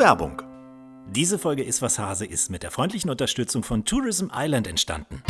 Werbung. 0.00 0.40
Diese 1.10 1.38
Folge 1.38 1.62
Ist 1.62 1.82
was 1.82 1.98
Hase 1.98 2.24
ist 2.24 2.48
mit 2.48 2.62
der 2.62 2.70
freundlichen 2.70 3.10
Unterstützung 3.10 3.62
von 3.62 3.84
Tourism 3.84 4.28
Island 4.34 4.66
entstanden. 4.66 5.22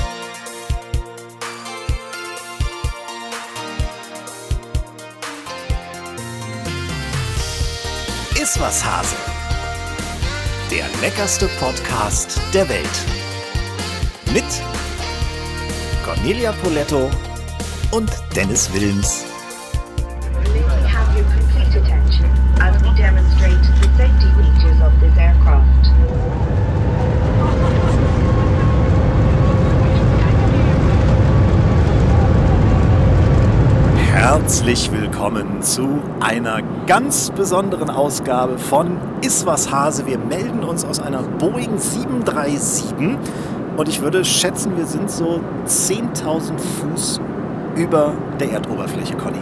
Ist 8.40 8.60
was 8.60 8.84
Hase. 8.84 9.16
Der 10.70 10.86
leckerste 11.00 11.48
Podcast 11.58 12.40
der 12.54 12.68
Welt. 12.68 12.86
Mit 14.32 14.44
Cornelia 16.04 16.52
Poletto 16.52 17.10
und 17.90 18.08
Dennis 18.36 18.72
Wilms. 18.72 19.29
Herzlich 34.50 34.90
willkommen 34.90 35.62
zu 35.62 36.02
einer 36.18 36.60
ganz 36.88 37.30
besonderen 37.30 37.88
Ausgabe 37.88 38.58
von 38.58 38.98
Iswas 39.20 39.70
Hase. 39.70 40.06
Wir 40.06 40.18
melden 40.18 40.64
uns 40.64 40.84
aus 40.84 40.98
einer 40.98 41.22
Boeing 41.22 41.78
737 41.78 43.16
und 43.76 43.88
ich 43.88 44.02
würde 44.02 44.24
schätzen, 44.24 44.76
wir 44.76 44.86
sind 44.86 45.08
so 45.08 45.40
10.000 45.68 46.58
Fuß 46.58 47.20
über 47.76 48.12
der 48.40 48.50
Erdoberfläche, 48.50 49.14
Conny. 49.14 49.38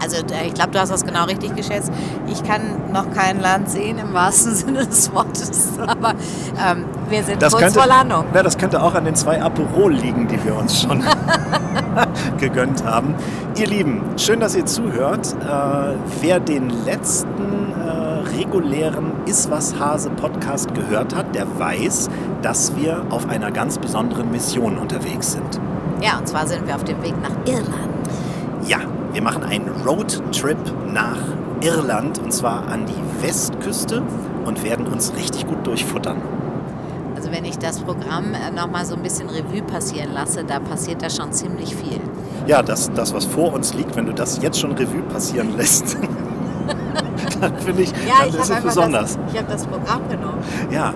Also 0.00 0.18
äh, 0.18 0.46
ich 0.46 0.54
glaube, 0.54 0.70
du 0.70 0.78
hast 0.78 0.92
das 0.92 1.04
genau 1.04 1.24
richtig 1.24 1.56
geschätzt. 1.56 1.90
Ich 2.28 2.44
kann 2.44 2.92
noch 2.92 3.10
kein 3.10 3.40
Land 3.40 3.68
sehen 3.68 3.98
im 3.98 4.14
wahrsten 4.14 4.54
Sinne 4.54 4.86
des 4.86 5.12
Wortes, 5.12 5.72
aber 5.84 6.14
ähm, 6.64 6.84
wir 7.08 7.22
sind 7.22 7.40
kurz 7.40 7.56
könnte, 7.56 7.78
vor 7.78 7.86
Landung. 7.86 8.24
Ja, 8.34 8.42
das 8.42 8.56
könnte 8.56 8.82
auch 8.82 8.94
an 8.94 9.04
den 9.04 9.14
zwei 9.14 9.40
Aperol 9.42 9.92
liegen, 9.92 10.28
die 10.28 10.42
wir 10.44 10.56
uns 10.56 10.82
schon 10.82 11.02
gegönnt 12.38 12.84
haben. 12.84 13.14
Ihr 13.56 13.66
Lieben, 13.66 14.02
schön, 14.16 14.40
dass 14.40 14.54
ihr 14.54 14.66
zuhört. 14.66 15.34
Äh, 15.42 15.94
wer 16.20 16.40
den 16.40 16.70
letzten 16.84 17.72
äh, 17.72 18.38
regulären 18.38 19.12
Iswas 19.26 19.78
Hase 19.78 20.10
Podcast 20.10 20.74
gehört 20.74 21.14
hat, 21.14 21.34
der 21.34 21.46
weiß, 21.58 22.08
dass 22.42 22.74
wir 22.76 23.04
auf 23.10 23.28
einer 23.28 23.50
ganz 23.50 23.78
besonderen 23.78 24.30
Mission 24.30 24.78
unterwegs 24.78 25.32
sind. 25.32 25.60
Ja, 26.00 26.18
und 26.18 26.26
zwar 26.26 26.46
sind 26.46 26.66
wir 26.66 26.74
auf 26.74 26.84
dem 26.84 27.02
Weg 27.02 27.14
nach 27.22 27.36
Irland. 27.46 27.92
Ja, 28.66 28.78
wir 29.12 29.22
machen 29.22 29.44
einen 29.44 29.68
Roadtrip 29.86 30.58
nach 30.92 31.18
Irland 31.60 32.18
und 32.18 32.32
zwar 32.32 32.66
an 32.68 32.86
die 32.86 33.24
Westküste 33.26 34.02
und 34.44 34.64
werden 34.64 34.86
uns 34.86 35.14
richtig 35.14 35.46
gut 35.46 35.66
durchfuttern. 35.66 36.16
Also 37.32 37.44
wenn 37.44 37.44
ich 37.50 37.58
das 37.58 37.80
Programm 37.80 38.34
äh, 38.34 38.50
nochmal 38.54 38.84
so 38.84 38.94
ein 38.94 39.02
bisschen 39.02 39.28
Revue 39.30 39.62
passieren 39.62 40.12
lasse, 40.12 40.44
da 40.44 40.60
passiert 40.60 41.02
da 41.02 41.08
schon 41.08 41.32
ziemlich 41.32 41.74
viel. 41.74 41.98
Ja, 42.46 42.62
das, 42.62 42.90
das, 42.92 43.14
was 43.14 43.24
vor 43.24 43.52
uns 43.54 43.72
liegt, 43.74 43.96
wenn 43.96 44.04
du 44.06 44.12
das 44.12 44.40
jetzt 44.42 44.60
schon 44.60 44.72
Revue 44.72 45.00
passieren 45.02 45.52
lässt, 45.56 45.96
dann 47.40 47.56
finde 47.58 47.82
ich, 47.82 47.92
dann 47.92 48.28
ist 48.28 48.50
es 48.50 48.60
besonders. 48.60 49.16
Das, 49.16 49.32
ich 49.32 49.38
habe 49.38 49.50
das 49.50 49.66
Programm 49.66 50.08
genommen. 50.08 50.38
Ja, 50.70 50.92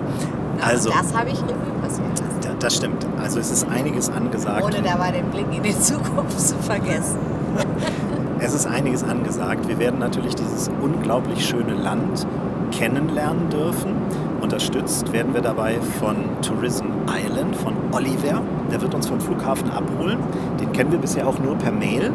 also, 0.63 0.89
das 0.91 1.15
habe 1.17 1.29
ich 1.29 1.41
Revue 1.41 1.55
passieren 1.81 2.11
lassen. 2.11 2.39
da- 2.41 2.53
das 2.59 2.75
stimmt. 2.75 3.05
Also 3.21 3.39
es 3.39 3.49
ist 3.51 3.67
einiges 3.69 4.09
angesagt. 4.09 4.63
Ohne 4.63 4.81
dabei 4.83 5.11
den 5.11 5.25
Blick 5.31 5.45
in 5.55 5.63
die 5.63 5.79
Zukunft 5.79 6.39
zu 6.39 6.55
vergessen. 6.59 7.17
Es 8.39 8.53
ist 8.53 8.67
einiges 8.67 9.03
angesagt. 9.03 9.67
Wir 9.67 9.79
werden 9.79 9.97
natürlich 9.97 10.35
dieses 10.35 10.69
unglaublich 10.79 11.43
schöne 11.43 11.73
Land 11.73 12.27
kennenlernen 12.71 13.49
dürfen. 13.49 13.95
Unterstützt 14.41 15.11
werden 15.11 15.33
wir 15.33 15.41
dabei 15.41 15.79
von 15.99 16.15
Tourism 16.41 16.85
Island, 17.07 17.55
von 17.55 17.73
Oliver. 17.91 18.41
Der 18.71 18.81
wird 18.81 18.93
uns 18.93 19.07
vom 19.07 19.19
Flughafen 19.19 19.69
abholen. 19.71 20.19
Den 20.59 20.71
kennen 20.71 20.91
wir 20.91 20.99
bisher 20.99 21.27
auch 21.27 21.39
nur 21.39 21.55
per 21.55 21.71
Mail. 21.71 22.11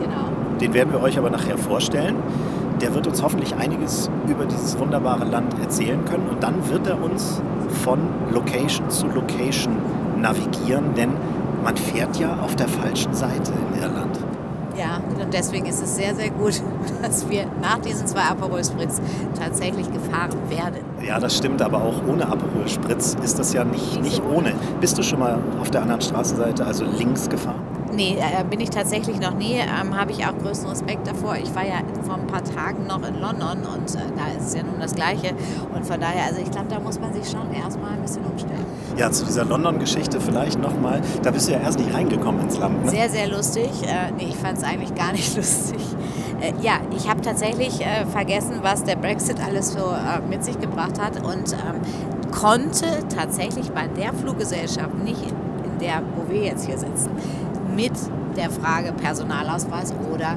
Genau. 0.00 0.58
Den 0.60 0.74
werden 0.74 0.92
wir 0.92 1.00
euch 1.00 1.18
aber 1.18 1.30
nachher 1.30 1.56
vorstellen. 1.56 2.16
Der 2.80 2.94
wird 2.94 3.06
uns 3.06 3.22
hoffentlich 3.22 3.54
einiges 3.54 4.10
über 4.28 4.44
dieses 4.44 4.78
wunderbare 4.78 5.24
Land 5.24 5.58
erzählen 5.60 6.04
können. 6.04 6.28
Und 6.28 6.42
dann 6.42 6.68
wird 6.68 6.86
er 6.86 7.02
uns 7.02 7.40
von 7.84 7.98
Location 8.32 8.90
zu 8.90 9.06
Location 9.06 9.76
navigieren, 10.20 10.94
denn 10.96 11.10
man 11.62 11.76
fährt 11.76 12.18
ja 12.18 12.36
auf 12.42 12.56
der 12.56 12.68
falschen 12.68 13.14
Seite 13.14 13.52
in 13.52 13.82
Irland. 13.82 14.15
Und 15.26 15.34
deswegen 15.34 15.66
ist 15.66 15.82
es 15.82 15.96
sehr, 15.96 16.14
sehr 16.14 16.30
gut, 16.30 16.62
dass 17.02 17.28
wir 17.28 17.46
nach 17.60 17.78
diesen 17.78 18.06
zwei 18.06 18.20
Aperol 18.20 18.64
Spritz 18.64 19.00
tatsächlich 19.36 19.92
gefahren 19.92 20.38
werden. 20.48 20.84
Ja, 21.04 21.18
das 21.18 21.36
stimmt, 21.36 21.60
aber 21.60 21.82
auch 21.82 22.06
ohne 22.06 22.28
Aperol 22.28 22.68
Spritz 22.68 23.16
ist 23.24 23.36
das 23.36 23.52
ja 23.52 23.64
nicht, 23.64 24.00
nicht 24.00 24.22
ohne. 24.24 24.52
Bist 24.80 24.96
du 24.96 25.02
schon 25.02 25.18
mal 25.18 25.36
auf 25.60 25.68
der 25.72 25.82
anderen 25.82 26.00
Straßenseite, 26.00 26.64
also 26.64 26.84
links 26.84 27.28
gefahren? 27.28 27.75
Nee, 27.92 28.18
äh, 28.18 28.44
bin 28.44 28.60
ich 28.60 28.70
tatsächlich 28.70 29.20
noch 29.20 29.34
nie. 29.34 29.54
Ähm, 29.54 29.96
Habe 29.96 30.12
ich 30.12 30.24
auch 30.26 30.36
größten 30.38 30.68
Respekt 30.68 31.06
davor. 31.06 31.36
Ich 31.36 31.54
war 31.54 31.64
ja 31.64 31.76
vor 32.02 32.16
ein 32.16 32.26
paar 32.26 32.44
Tagen 32.44 32.86
noch 32.86 33.06
in 33.06 33.20
London 33.20 33.58
und 33.64 33.94
äh, 33.94 33.98
da 34.16 34.36
ist 34.36 34.48
es 34.48 34.54
ja 34.54 34.62
nun 34.62 34.80
das 34.80 34.94
Gleiche. 34.94 35.34
Und 35.74 35.86
von 35.86 36.00
daher, 36.00 36.24
also 36.26 36.40
ich 36.40 36.50
glaube, 36.50 36.66
da 36.68 36.80
muss 36.80 37.00
man 37.00 37.12
sich 37.14 37.30
schon 37.30 37.52
erstmal 37.52 37.92
ein 37.92 38.02
bisschen 38.02 38.24
umstellen. 38.24 38.64
Ja, 38.96 39.10
zu 39.10 39.24
dieser 39.24 39.44
London-Geschichte 39.44 40.20
vielleicht 40.20 40.58
nochmal. 40.60 41.00
Da 41.22 41.30
bist 41.30 41.48
du 41.48 41.52
ja 41.52 41.60
erst 41.60 41.78
nicht 41.78 41.92
reingekommen 41.94 42.42
ins 42.42 42.58
Land. 42.58 42.84
Ne? 42.84 42.90
Sehr, 42.90 43.08
sehr 43.08 43.28
lustig. 43.28 43.70
Äh, 43.82 44.12
nee, 44.16 44.28
ich 44.30 44.36
fand 44.36 44.58
es 44.58 44.64
eigentlich 44.64 44.94
gar 44.94 45.12
nicht 45.12 45.36
lustig. 45.36 45.80
Äh, 46.40 46.52
ja, 46.62 46.74
ich 46.94 47.08
habe 47.08 47.20
tatsächlich 47.20 47.80
äh, 47.80 48.04
vergessen, 48.06 48.58
was 48.62 48.84
der 48.84 48.96
Brexit 48.96 49.36
alles 49.44 49.72
so 49.72 49.78
äh, 49.78 50.20
mit 50.28 50.44
sich 50.44 50.58
gebracht 50.60 51.00
hat 51.00 51.16
und 51.24 51.52
ähm, 51.52 52.30
konnte 52.30 52.86
tatsächlich 53.14 53.70
bei 53.70 53.86
der 53.88 54.12
Fluggesellschaft 54.12 54.94
nicht, 55.02 55.22
in 55.22 55.78
der, 55.80 56.02
wo 56.14 56.30
wir 56.30 56.42
jetzt 56.42 56.66
hier 56.66 56.78
sitzen, 56.78 57.10
mit 57.76 57.92
der 58.36 58.50
Frage 58.50 58.92
Personalausweis 58.92 59.94
oder 60.12 60.36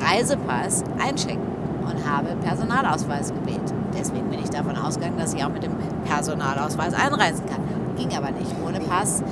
Reisepass 0.00 0.84
einchecken 1.02 1.46
und 1.84 2.08
habe 2.08 2.28
Personalausweis 2.44 3.32
gewählt. 3.32 3.72
Deswegen 3.98 4.28
bin 4.28 4.40
ich 4.40 4.50
davon 4.50 4.76
ausgegangen, 4.76 5.16
dass 5.18 5.34
ich 5.34 5.44
auch 5.44 5.50
mit 5.50 5.62
dem 5.62 5.72
Personalausweis 6.04 6.94
einreisen 6.94 7.44
kann. 7.46 7.60
Ging 7.96 8.16
aber 8.16 8.30
nicht. 8.30 8.50
Ohne 8.66 8.80
Pass. 8.80 9.22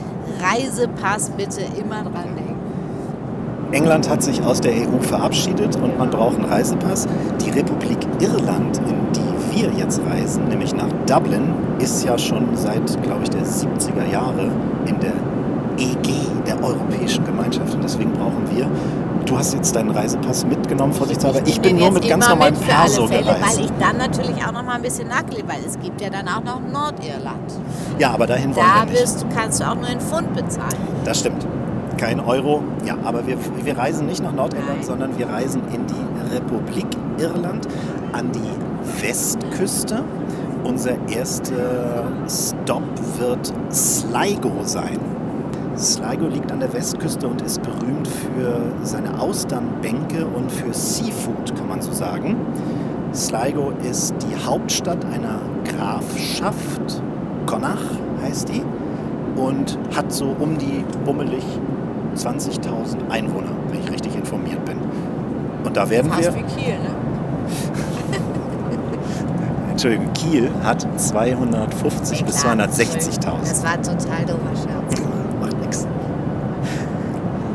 Reisepass 0.40 1.30
bitte 1.30 1.62
immer 1.78 2.02
dran 2.02 2.36
denken. 2.36 2.56
England 3.72 4.08
hat 4.10 4.22
sich 4.22 4.42
aus 4.42 4.60
der 4.60 4.72
EU 4.72 5.00
verabschiedet 5.00 5.76
und 5.76 5.96
man 5.96 6.10
braucht 6.10 6.36
einen 6.36 6.46
Reisepass. 6.46 7.06
Die 7.44 7.50
Republik 7.50 7.98
Irland, 8.18 8.78
in 8.78 8.96
die 9.14 9.56
wir 9.56 9.70
jetzt 9.78 10.00
reisen, 10.10 10.48
nämlich 10.48 10.74
nach 10.74 10.88
Dublin, 11.06 11.54
ist 11.78 12.04
ja 12.04 12.18
schon 12.18 12.56
seit, 12.56 13.02
glaube 13.02 13.22
ich, 13.22 13.30
der 13.30 13.42
70er 13.42 14.10
Jahre 14.10 14.50
in 14.86 14.98
der 14.98 15.12
EG, 15.78 16.12
der 16.46 16.62
Europäischen 16.62 17.24
Gemeinschaft. 17.24 17.74
Und 17.74 17.84
wir, 18.60 18.70
du 19.26 19.38
hast 19.38 19.54
jetzt 19.54 19.74
deinen 19.74 19.90
Reisepass 19.90 20.44
mitgenommen, 20.46 20.92
vorsichtshalber. 20.92 21.40
Ich 21.46 21.60
bin 21.60 21.78
nur 21.78 21.90
mit 21.90 22.08
ganz 22.08 22.28
normalem 22.28 22.54
mit 22.54 22.66
Perso 22.66 23.06
Fälle, 23.06 23.22
gereist. 23.24 23.58
Weil 23.58 23.64
ich 23.64 23.72
dann 23.78 23.96
natürlich 23.96 24.36
auch 24.46 24.52
noch 24.52 24.62
mal 24.64 24.74
ein 24.76 24.82
bisschen 24.82 25.08
nackel, 25.08 25.38
weil 25.46 25.60
es 25.66 25.78
gibt 25.80 26.00
ja 26.00 26.10
dann 26.10 26.28
auch 26.28 26.42
noch 26.44 26.60
Nordirland. 26.60 27.52
Ja, 27.98 28.10
aber 28.12 28.26
dahin 28.26 28.54
wollen 28.54 28.66
Da 28.66 28.82
wir 28.86 28.90
nicht. 28.92 29.00
bist, 29.02 29.26
kannst 29.34 29.60
du 29.60 29.64
auch 29.68 29.74
nur 29.74 29.88
in 29.88 30.00
Pfund 30.00 30.34
bezahlen. 30.34 30.76
Das 31.04 31.20
stimmt. 31.20 31.46
Kein 31.96 32.20
Euro. 32.20 32.62
Ja, 32.86 32.96
aber 33.04 33.26
wir, 33.26 33.36
wir 33.62 33.76
reisen 33.76 34.06
nicht 34.06 34.22
nach 34.22 34.32
Nordirland, 34.32 34.68
Nein. 34.78 34.82
sondern 34.82 35.18
wir 35.18 35.28
reisen 35.28 35.62
in 35.72 35.86
die 35.86 36.34
Republik 36.34 36.86
Irland 37.18 37.66
an 38.12 38.30
die 38.32 39.02
Westküste. 39.06 40.02
Unser 40.64 40.92
erster 41.08 42.04
Stop 42.28 42.82
wird 43.18 43.52
Sligo 43.72 44.50
sein. 44.64 44.98
Sligo 45.80 46.26
liegt 46.26 46.52
an 46.52 46.60
der 46.60 46.72
Westküste 46.72 47.26
und 47.26 47.40
ist 47.42 47.62
berühmt 47.62 48.06
für 48.06 48.60
seine 48.82 49.18
Austernbänke 49.18 50.26
und 50.26 50.52
für 50.52 50.72
Seafood, 50.74 51.56
kann 51.56 51.68
man 51.68 51.80
so 51.80 51.92
sagen. 51.92 52.36
Sligo 53.14 53.72
ist 53.88 54.14
die 54.22 54.46
Hauptstadt 54.46 55.04
einer 55.06 55.40
Grafschaft. 55.64 57.02
Connacht 57.46 57.98
heißt 58.22 58.50
die 58.50 58.62
und 59.36 59.78
hat 59.96 60.12
so 60.12 60.36
um 60.38 60.58
die 60.58 60.84
bummelig 61.04 61.42
20.000 62.14 63.08
Einwohner, 63.08 63.50
wenn 63.70 63.80
ich 63.80 63.90
richtig 63.90 64.14
informiert 64.14 64.64
bin. 64.66 64.76
Und 65.64 65.76
da 65.76 65.88
werden 65.88 66.10
wir, 66.16 66.24
Fast 66.24 66.36
wie 66.36 66.60
Kiel, 66.60 66.74
ne? 66.74 66.90
Entschuldigung, 69.70 70.12
Kiel 70.12 70.50
hat 70.62 70.86
250 70.96 72.24
bis 72.24 72.42
Klar, 72.42 72.56
260.000. 72.56 73.40
Das 73.40 73.64
war 73.64 73.76
total 73.76 74.24
doofer 74.26 74.56
Scherz. 74.56 74.79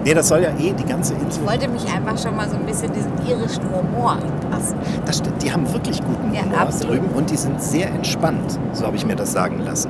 Nee, 0.06 0.14
das 0.14 0.28
soll 0.28 0.42
ja 0.44 0.50
eh 0.60 0.72
die 0.72 0.86
ganze 0.86 1.16
Insel. 1.16 1.42
Ich 1.42 1.50
wollte 1.50 1.68
mich 1.68 1.84
einfach 1.92 2.16
schon 2.16 2.36
mal 2.36 2.48
so 2.48 2.56
ein 2.56 2.66
bisschen 2.68 2.94
diesen 2.94 3.12
irischen 3.28 3.64
Humor 3.74 4.12
anpassen. 4.12 4.78
Das 5.04 5.18
stimmt, 5.18 5.42
die 5.42 5.52
haben 5.52 5.72
wirklich 5.74 6.00
guten 6.00 6.32
Ja, 6.32 6.44
Humor 6.44 6.60
absolut. 6.60 6.98
drüben 6.98 7.08
und 7.16 7.32
die 7.32 7.36
sind 7.38 7.60
sehr 7.60 7.88
entspannt, 7.90 8.60
so 8.74 8.86
habe 8.86 8.96
ich 8.98 9.06
mir 9.06 9.16
das 9.16 9.32
sagen 9.32 9.62
lassen. 9.66 9.90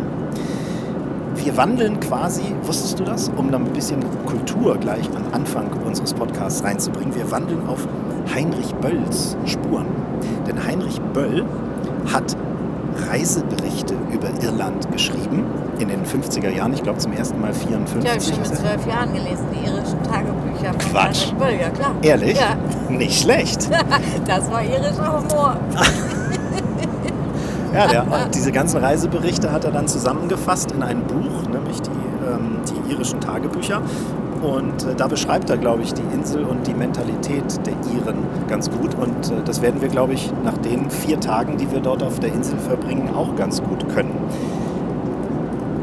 Wir 1.36 1.58
wandeln 1.58 2.00
quasi, 2.00 2.44
wusstest 2.64 2.98
du 2.98 3.04
das, 3.04 3.30
um 3.36 3.52
dann 3.52 3.66
ein 3.66 3.74
bisschen 3.74 4.00
Kultur 4.26 4.78
gleich 4.78 5.06
am 5.18 5.34
Anfang 5.34 5.70
unseres 5.86 6.14
Podcasts 6.14 6.64
reinzubringen, 6.64 7.14
wir 7.14 7.30
wandeln 7.30 7.68
auf 7.68 7.86
Heinrich 8.34 8.74
Bölls 8.76 9.36
Spuren. 9.46 9.86
Denn 10.48 10.66
Heinrich 10.66 11.02
Böll 11.14 11.44
hat 12.14 12.38
Reiseberichte 13.10 13.96
über 14.12 14.30
Irland 14.44 14.92
geschrieben. 14.92 15.46
In 15.80 15.90
den 15.90 16.06
50er 16.06 16.50
Jahren, 16.50 16.74
ich 16.74 16.84
glaube 16.84 17.00
zum 17.00 17.12
ersten 17.14 17.40
Mal 17.42 17.54
54. 17.54 18.02
Die 18.02 18.08
habe 18.10 18.20
ich 18.20 18.28
schon 18.28 18.38
mit 18.38 18.56
zwölf 18.56 18.88
Jahren 18.88 19.14
gelesen, 19.14 19.46
die 19.54 19.66
irischen 19.66 20.04
Tagebücher 20.04 20.72
von 20.72 20.92
Quatsch. 20.92 21.34
Böll, 21.34 21.58
ja 21.60 21.70
klar. 21.70 21.92
Ehrlich? 22.02 22.40
Ja, 22.40 22.56
Nicht 22.90 23.22
schlecht. 23.22 23.70
das 24.28 24.50
war 24.52 24.64
irischer 24.64 25.20
Humor. 25.20 25.58
Ja, 27.74 27.88
der, 27.88 28.06
diese 28.34 28.54
ganzen 28.54 28.78
Reiseberichte 28.78 29.52
hat 29.52 29.66
er 29.66 29.72
dann 29.72 29.86
zusammengefasst 29.86 30.72
in 30.72 30.82
ein 30.82 31.02
Buch, 31.04 31.50
nämlich 31.52 31.82
die, 31.82 31.90
ähm, 32.26 32.60
die 32.70 32.94
irischen 32.94 33.20
Tagebücher. 33.20 33.82
Und 34.46 34.84
äh, 34.84 34.96
da 34.96 35.08
beschreibt 35.08 35.50
er, 35.50 35.58
glaube 35.58 35.82
ich, 35.82 35.94
die 35.94 36.04
Insel 36.14 36.44
und 36.44 36.68
die 36.68 36.74
Mentalität 36.74 37.44
der 37.66 37.74
Iren 37.94 38.18
ganz 38.48 38.70
gut. 38.70 38.94
Und 38.96 39.32
äh, 39.32 39.44
das 39.44 39.62
werden 39.62 39.82
wir, 39.82 39.90
glaube 39.90 40.14
ich, 40.14 40.32
nach 40.44 40.58
den 40.58 40.90
vier 40.90 41.20
Tagen, 41.20 41.58
die 41.58 41.72
wir 41.72 41.80
dort 41.80 42.04
auf 42.04 42.20
der 42.20 42.32
Insel 42.32 42.58
verbringen, 42.60 43.10
auch 43.16 43.36
ganz 43.36 43.62
gut 43.64 43.88
können. 43.94 44.16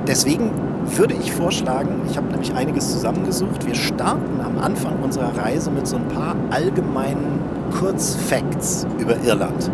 Deswegen 0.06 0.50
würde 0.96 1.14
ich 1.14 1.32
vorschlagen, 1.32 2.02
ich 2.08 2.16
habe 2.16 2.28
nämlich 2.28 2.54
einiges 2.54 2.92
zusammengesucht, 2.92 3.66
wir 3.66 3.74
starten 3.74 4.40
am 4.44 4.58
Anfang 4.58 5.00
unserer 5.02 5.36
Reise 5.36 5.70
mit 5.70 5.86
so 5.86 5.96
ein 5.96 6.08
paar 6.08 6.34
allgemeinen 6.50 7.40
Kurzfacts 7.78 8.86
über 8.98 9.16
Irland. 9.24 9.70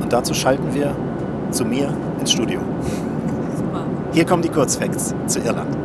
Und 0.00 0.12
dazu 0.12 0.34
schalten 0.34 0.74
wir 0.74 0.94
zu 1.50 1.64
mir 1.64 1.92
ins 2.18 2.32
Studio. 2.32 2.60
Super. 3.56 3.84
Hier 4.12 4.24
kommen 4.24 4.42
die 4.42 4.48
Kurzfacts 4.48 5.14
zu 5.26 5.40
Irland. 5.40 5.79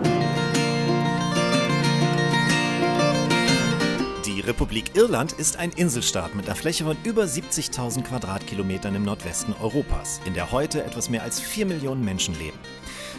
Republik 4.46 4.96
Irland 4.96 5.32
ist 5.32 5.58
ein 5.58 5.72
Inselstaat 5.72 6.36
mit 6.36 6.46
einer 6.46 6.56
Fläche 6.56 6.84
von 6.84 6.96
über 7.04 7.24
70.000 7.24 8.04
Quadratkilometern 8.04 8.94
im 8.94 9.04
Nordwesten 9.04 9.56
Europas, 9.60 10.22
in 10.26 10.36
der 10.36 10.52
heute 10.52 10.84
etwas 10.84 11.10
mehr 11.10 11.24
als 11.24 11.40
4 11.40 11.66
Millionen 11.66 12.06
Menschen 12.06 12.38
leben. 12.38 12.60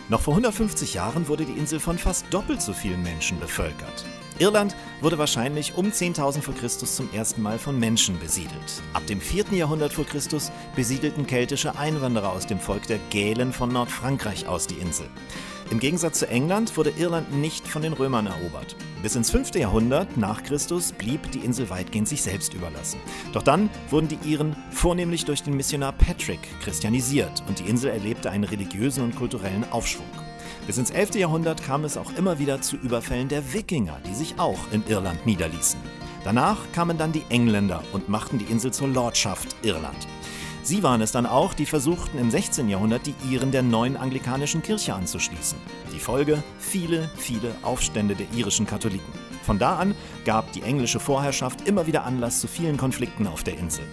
Noch 0.09 0.21
vor 0.21 0.35
150 0.35 0.95
Jahren 0.95 1.27
wurde 1.27 1.45
die 1.45 1.59
Insel 1.59 1.81
von 1.81 1.99
fast 1.99 2.27
doppelt 2.31 2.63
so 2.63 2.73
vielen 2.73 3.03
Menschen 3.03 3.41
bevölkert. 3.41 4.05
Irland 4.39 4.77
wurde 5.01 5.19
wahrscheinlich 5.19 5.77
um 5.77 5.87
10.000 5.87 6.43
vor 6.43 6.55
Christus 6.55 6.97
zum 6.97 7.13
ersten 7.13 7.41
Mal 7.41 7.59
von 7.59 7.79
Menschen 7.79 8.19
besiedelt. 8.19 8.83
Ab 8.93 9.07
dem 9.07 9.21
4. 9.21 9.47
Jahrhundert 9.53 9.95
vor 9.95 10.05
Christus 10.05 10.53
besiedelten 10.75 11.27
keltische 11.27 11.79
Einwanderer 11.79 12.33
aus 12.33 12.47
dem 12.47 12.61
Volk 12.61 12.87
der 12.87 12.99
Gälen 13.11 13.53
von 13.53 13.71
Nordfrankreich 13.71 14.47
aus 14.47 14.67
die 14.67 14.75
Insel. 14.75 15.09
Im 15.71 15.81
Gegensatz 15.81 16.21
zu 16.21 16.29
England 16.29 16.77
wurde 16.77 16.93
Irland 16.97 17.35
nicht 17.35 17.67
von 17.67 17.83
den 17.83 17.93
Römern 17.93 18.27
erobert. 18.27 18.77
Bis 19.03 19.17
ins 19.17 19.31
5. 19.31 19.55
Jahrhundert 19.57 20.17
nach 20.17 20.43
Christus 20.43 20.93
blieb 20.93 21.33
die 21.33 21.41
Insel 21.41 21.71
weitgehend 21.71 22.07
sich 22.07 22.23
selbst 22.23 22.55
überlassen. 22.55 23.01
Doch 23.33 23.43
dann 23.43 23.69
wurden 23.91 24.09
die 24.09 24.19
Iren 24.31 24.55
vornehmlich 24.71 25.25
durch 25.25 25.43
den 25.43 25.57
Missionar 25.57 25.93
Patrick 25.93 26.41
christianisiert 26.61 27.43
und 27.49 27.59
die 27.59 27.69
Insel 27.69 27.91
erlebte 27.91 28.31
einen 28.31 28.45
religiösen 28.45 29.03
und 29.03 29.17
kulturellen 29.17 29.65
Aufschwung. 29.73 30.07
Bis 30.67 30.79
ins 30.79 30.91
11. 30.91 31.15
Jahrhundert 31.15 31.63
kam 31.63 31.85
es 31.85 31.97
auch 31.97 32.13
immer 32.17 32.41
wieder 32.41 32.61
zu 32.61 32.77
Überfällen 32.77 33.29
der 33.29 33.53
Wikinger, 33.53 34.01
die 34.05 34.15
sich 34.15 34.35
auch 34.39 34.59
in 34.73 34.83
Irland 34.89 35.25
niederließen. 35.25 35.79
Danach 36.25 36.59
kamen 36.73 36.99
dann 36.99 37.13
die 37.13 37.23
Engländer 37.29 37.85
und 37.93 38.09
machten 38.09 38.39
die 38.39 38.47
Insel 38.47 38.73
zur 38.73 38.89
Lordschaft 38.89 39.55
Irland. 39.63 40.09
Sie 40.65 40.83
waren 40.83 41.01
es 41.03 41.13
dann 41.13 41.25
auch, 41.25 41.55
die 41.55 41.67
versuchten 41.67 42.19
im 42.19 42.33
16. 42.33 42.69
Jahrhundert 42.69 43.07
die 43.07 43.15
Iren 43.31 43.53
der 43.53 43.63
neuen 43.63 43.97
anglikanischen 43.97 44.61
Kirche 44.61 44.93
anzuschließen. 44.93 45.57
Die 45.95 46.01
Folge? 46.01 46.43
Viele, 46.59 47.09
viele 47.17 47.55
Aufstände 47.63 48.17
der 48.17 48.27
irischen 48.35 48.67
Katholiken. 48.67 49.26
Von 49.47 49.61
da 49.61 49.77
an 49.77 49.95
gab 50.25 50.51
die 50.53 50.63
englische 50.63 50.99
Vorherrschaft 50.99 51.69
immer 51.69 51.87
wieder 51.87 52.05
Anlass 52.05 52.41
zu 52.41 52.49
vielen 52.49 52.77
Konflikten 52.77 53.29
auf 53.29 53.45
der 53.45 53.57
Insel. 53.57 53.85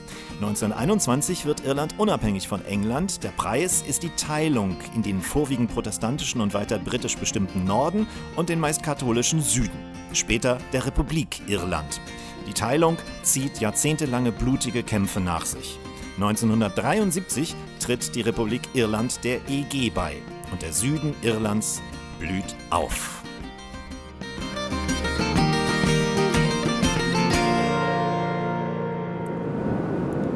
1921 0.41 1.45
wird 1.45 1.63
Irland 1.63 1.93
unabhängig 1.99 2.47
von 2.47 2.65
England. 2.65 3.23
Der 3.23 3.29
Preis 3.29 3.83
ist 3.87 4.01
die 4.01 4.09
Teilung 4.09 4.75
in 4.95 5.03
den 5.03 5.21
vorwiegend 5.21 5.71
protestantischen 5.71 6.41
und 6.41 6.55
weiter 6.55 6.79
britisch 6.79 7.17
bestimmten 7.17 7.65
Norden 7.65 8.07
und 8.35 8.49
den 8.49 8.59
meist 8.59 8.81
katholischen 8.81 9.41
Süden. 9.41 9.77
Später 10.11 10.57
der 10.73 10.87
Republik 10.87 11.41
Irland. 11.47 12.01
Die 12.47 12.53
Teilung 12.53 12.97
zieht 13.21 13.61
jahrzehntelange 13.61 14.31
blutige 14.31 14.81
Kämpfe 14.81 15.19
nach 15.19 15.45
sich. 15.45 15.77
1973 16.15 17.55
tritt 17.79 18.15
die 18.15 18.21
Republik 18.21 18.61
Irland 18.73 19.23
der 19.23 19.39
EG 19.47 19.91
bei 19.91 20.15
und 20.51 20.63
der 20.63 20.73
Süden 20.73 21.13
Irlands 21.21 21.79
blüht 22.19 22.55
auf. 22.71 23.22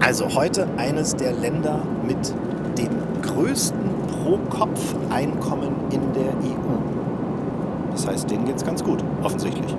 Also 0.07 0.33
heute 0.36 0.69
eines 0.77 1.18
der 1.18 1.33
Länder 1.33 1.81
mit 2.01 2.33
dem 2.77 3.21
größten 3.24 3.77
Pro-Kopf-Einkommen 4.24 5.75
in 5.92 6.00
der 6.13 6.30
EU. 6.30 6.77
Das 7.92 8.07
heißt, 8.07 8.31
denen 8.31 8.45
geht 8.45 8.56
es 8.56 8.63
ganz 8.63 8.81
gut, 8.81 9.04
offensichtlich. 9.21 9.75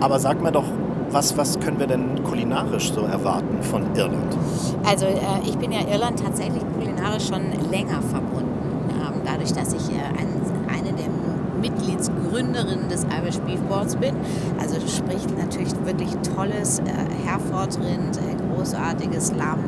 Aber 0.00 0.18
sag 0.18 0.42
mir 0.42 0.50
doch, 0.50 0.64
was, 1.12 1.38
was 1.38 1.60
können 1.60 1.78
wir 1.78 1.86
denn 1.86 2.24
kulinarisch 2.24 2.92
so 2.92 3.02
erwarten 3.02 3.62
von 3.62 3.84
Irland? 3.94 4.36
Also 4.84 5.06
äh, 5.06 5.20
ich 5.44 5.56
bin 5.58 5.70
ja 5.70 5.82
Irland 5.92 6.18
tatsächlich 6.18 6.64
kulinarisch 6.76 7.28
schon 7.28 7.70
länger 7.70 8.02
verbunden. 8.02 8.50
Ähm, 8.90 9.20
dadurch, 9.24 9.52
dass 9.52 9.72
ich 9.74 9.90
äh, 9.90 10.00
ein, 10.18 10.26
eine 10.76 10.92
der 10.92 11.06
Mitgliedsgründerinnen 11.60 12.88
des 12.88 13.04
Irish 13.04 13.38
Beef 13.46 13.60
Boards 13.62 13.94
bin. 13.94 14.14
Also 14.60 14.76
sprich 14.80 15.22
natürlich 15.38 15.72
wirklich 15.84 16.10
tolles 16.34 16.80
äh, 16.80 17.28
Herefordrind, 17.28 18.16
äh, 18.16 18.35
großartiges 18.66 19.32
Lamm, 19.32 19.60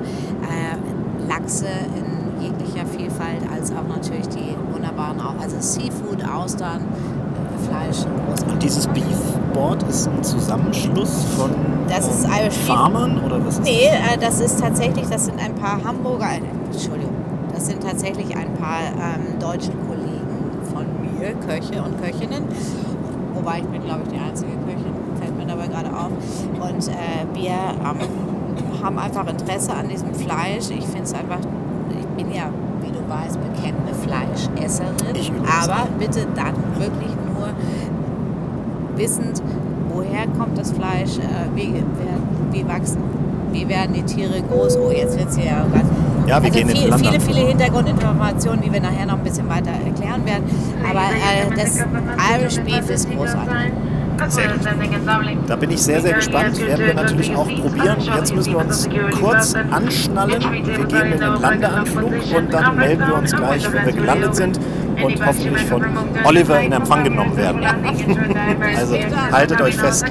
äh, 0.43 1.29
Lachse 1.29 1.67
in 1.67 2.43
jeglicher 2.43 2.87
Vielfalt, 2.87 3.43
als 3.53 3.71
auch 3.73 3.87
natürlich 3.89 4.29
die 4.29 4.55
wunderbaren, 4.73 5.21
auch 5.21 5.41
also 5.41 5.57
Seafood, 5.61 6.25
Austern, 6.25 6.81
äh, 6.81 7.69
Fleisch. 7.69 8.05
großartig. 8.27 8.53
Und 8.53 8.63
dieses 8.63 8.87
Beef 8.89 9.05
Board 9.53 9.83
ist 9.85 10.09
ein 10.09 10.23
Zusammenschluss 10.23 11.25
von 11.37 11.51
Das 11.89 12.09
ist 12.09 12.25
ähm. 12.27 12.51
Farmern 12.51 13.21
oder 13.25 13.45
was 13.45 13.55
ist 13.59 13.65
Nee, 13.65 13.87
äh, 13.87 14.19
das 14.21 14.41
ist 14.41 14.61
tatsächlich, 14.61 15.07
das 15.09 15.27
sind 15.27 15.39
ein 15.43 15.55
paar 15.55 15.83
Hamburger, 15.85 16.27
äh, 16.33 16.41
Entschuldigung, 16.73 17.15
das 17.55 17.67
sind 17.67 17.83
tatsächlich 17.83 18.37
ein 18.37 18.55
paar 18.55 18.81
ähm, 18.81 19.39
deutsche 19.41 19.73
Kollegen 19.73 20.27
von 20.73 20.85
mir, 21.03 21.35
Köche 21.47 21.83
und 21.83 22.01
Köchinnen. 22.03 22.45
Wobei 23.35 23.59
ich 23.59 23.67
bin, 23.67 23.83
glaube 23.85 24.03
ich, 24.05 24.13
die 24.13 24.19
einzige 24.19 24.53
Köchin, 24.67 24.93
fällt 25.21 25.37
mir 25.37 25.47
dabei 25.47 25.67
gerade 25.69 25.91
auf. 25.91 26.11
Und 26.61 26.89
äh, 26.89 27.27
wir 27.35 27.51
ähm, 27.51 28.48
haben 28.83 28.99
einfach 28.99 29.27
Interesse 29.27 29.73
an 29.75 29.89
diesem 29.89 30.15
Fleisch. 30.15 30.71
Ich 30.71 30.85
finde 30.85 31.05
es 31.05 31.15
einfach, 31.15 31.39
ich 31.91 32.07
bin 32.23 32.33
ja, 32.33 32.51
wie 32.83 32.91
du 32.91 33.01
weißt, 33.09 33.39
bekennende 33.41 33.95
Fleischesserin. 33.95 34.97
Aber 35.63 35.89
bitte 35.99 36.27
dann 36.35 36.55
wirklich 36.79 37.13
nur 37.27 37.49
wissend, 38.97 39.43
woher 39.89 40.27
kommt 40.39 40.59
das 40.59 40.73
Fleisch, 40.73 41.19
äh, 41.19 41.55
wie, 41.55 41.75
wie 42.53 42.69
wachsen, 42.69 42.99
wie 43.53 43.69
werden 43.69 43.95
die 43.95 44.03
Tiere 44.03 44.43
groß. 44.43 44.77
Oh, 44.77 44.91
jetzt 44.91 45.19
wird 45.19 45.29
es 45.29 45.37
hier 45.37 45.47
ja 45.47 45.67
ganz. 45.73 45.89
Ja, 46.27 46.43
wir 46.43 46.51
also 46.51 46.59
gehen 46.59 46.69
in 46.69 46.77
viel, 46.77 46.93
viele, 46.93 47.21
viele 47.21 47.41
Hintergrundinformationen, 47.49 48.61
die 48.61 48.71
wir 48.71 48.81
nachher 48.81 49.07
noch 49.07 49.15
ein 49.15 49.25
bisschen 49.25 49.49
weiter 49.49 49.71
erklären 49.71 50.25
werden. 50.27 50.45
Aber 50.89 51.01
äh, 51.01 51.57
das 51.57 51.79
Irish 51.79 52.61
Beef 52.61 52.91
ist 52.91 53.11
großartig. 53.11 53.73
Sehr 54.29 54.49
gut. 54.49 54.61
Da 55.47 55.57
bin 55.57 55.71
ich 55.71 55.81
sehr, 55.81 56.01
sehr 56.01 56.15
gespannt. 56.15 56.59
Werden 56.61 56.87
wir 56.87 56.95
natürlich 56.95 57.35
auch 57.35 57.48
probieren. 57.69 58.01
Jetzt 58.01 58.35
müssen 58.35 58.53
wir 58.53 58.59
uns 58.59 58.89
kurz 59.19 59.55
anschnallen. 59.55 60.43
Wir 60.65 60.85
gehen 60.85 61.13
in 61.13 61.21
den 61.21 61.41
Landeanflug 61.41 62.13
und 62.37 62.53
dann 62.53 62.77
melden 62.77 63.07
wir 63.07 63.15
uns 63.15 63.35
gleich, 63.35 63.73
wenn 63.73 63.87
wir 63.87 63.93
gelandet 63.93 64.37
sind 64.37 64.61
und 65.03 65.27
hoffentlich 65.27 65.63
von 65.65 65.85
Oliver 66.25 66.61
in 66.61 66.73
Empfang 66.73 67.05
genommen 67.05 67.37
werden. 67.37 67.61
Also 68.77 68.97
haltet 69.33 69.61
euch 69.61 69.77
fest. 69.77 70.05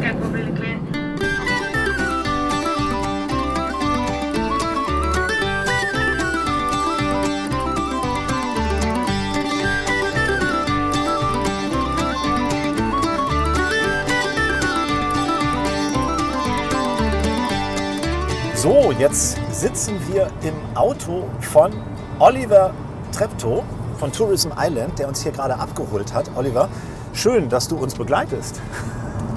Jetzt 18.98 19.38
sitzen 19.52 19.96
wir 20.08 20.28
im 20.42 20.54
Auto 20.76 21.26
von 21.42 21.72
Oliver 22.20 22.72
Treptow 23.12 23.64
von 24.00 24.12
Tourism 24.12 24.50
Island, 24.58 25.00
der 25.00 25.08
uns 25.08 25.22
hier 25.22 25.32
gerade 25.32 25.56
abgeholt 25.58 26.14
hat. 26.14 26.30
Oliver, 26.36 26.70
schön, 27.14 27.50
dass 27.50 27.68
du 27.68 27.78
uns 27.78 27.96
begleitest. 27.96 28.62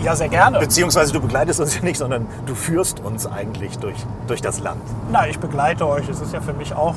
Ja, 0.03 0.17
sehr 0.17 0.29
gerne. 0.29 0.59
Beziehungsweise 0.59 1.13
du 1.13 1.21
begleitest 1.21 1.61
uns 1.61 1.75
ja 1.75 1.83
nicht, 1.83 1.99
sondern 1.99 2.27
du 2.47 2.55
führst 2.55 3.01
uns 3.01 3.27
eigentlich 3.27 3.79
durch, 3.79 3.97
durch 4.27 4.41
das 4.41 4.61
Land. 4.61 4.81
Na, 5.11 5.29
ich 5.29 5.39
begleite 5.39 5.87
euch. 5.87 6.09
Es 6.09 6.21
ist 6.21 6.33
ja 6.33 6.41
für 6.41 6.55
mich 6.55 6.75
auch, 6.75 6.95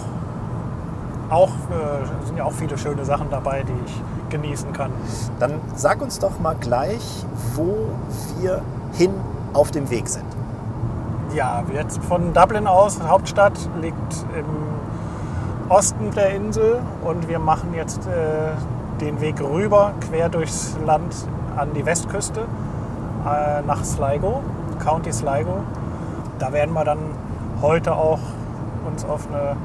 auch 1.30 1.50
äh, 1.50 2.26
sind 2.26 2.38
ja 2.38 2.46
auch 2.46 2.54
viele 2.54 2.78
schöne 2.78 3.04
Sachen 3.04 3.30
dabei, 3.30 3.64
die 3.64 3.74
ich 3.86 4.30
genießen 4.30 4.72
kann. 4.72 4.92
Dann 5.40 5.60
sag 5.76 6.02
uns 6.02 6.20
doch 6.20 6.40
mal 6.40 6.56
gleich, 6.56 7.26
wo 7.56 7.90
wir 8.40 8.62
hin 8.94 9.12
auf 9.52 9.72
dem 9.72 9.90
Weg 9.90 10.08
sind. 10.08 10.26
Ja, 11.34 11.64
jetzt 11.74 12.04
von 12.04 12.32
Dublin 12.32 12.68
aus, 12.68 13.02
Hauptstadt, 13.02 13.58
liegt 13.82 14.26
im 14.38 14.46
Osten 15.68 16.12
der 16.12 16.36
Insel 16.36 16.80
und 17.04 17.28
wir 17.28 17.40
machen 17.40 17.74
jetzt 17.74 18.06
äh, 18.06 18.52
den 19.02 19.20
Weg 19.20 19.42
rüber, 19.42 19.94
quer 20.08 20.30
durchs 20.30 20.78
Land 20.86 21.16
an 21.58 21.74
die 21.74 21.88
Westküste 21.88 22.42
äh, 22.42 23.64
nach 23.64 23.84
Sligo, 23.84 24.44
County 24.84 25.12
Sligo. 25.12 25.64
Da 26.38 26.54
werden 26.54 26.74
wir 26.76 26.84
dann 26.84 27.00
heute 27.64 27.96
auch 27.96 28.20
uns 28.86 29.04
auf 29.04 29.28
eine 29.28 29.56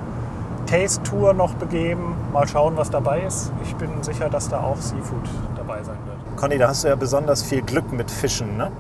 Taste-Tour 0.65 1.35
noch 1.35 1.53
begeben. 1.55 2.17
Mal 2.33 2.49
schauen, 2.49 2.79
was 2.79 2.89
dabei 2.89 3.21
ist. 3.23 3.53
Ich 3.63 3.77
bin 3.77 3.91
sicher, 4.03 4.31
dass 4.31 4.49
da 4.49 4.61
auch 4.61 4.79
Seafood 4.79 5.29
dabei 5.55 5.83
sein 5.83 5.99
wird. 6.07 6.37
Conny, 6.37 6.57
da 6.57 6.69
hast 6.69 6.85
du 6.85 6.89
ja 6.89 6.97
besonders 6.97 7.43
viel 7.43 7.61
Glück 7.61 7.93
mit 7.93 8.11
Fischen, 8.11 8.57
ne? 8.57 8.71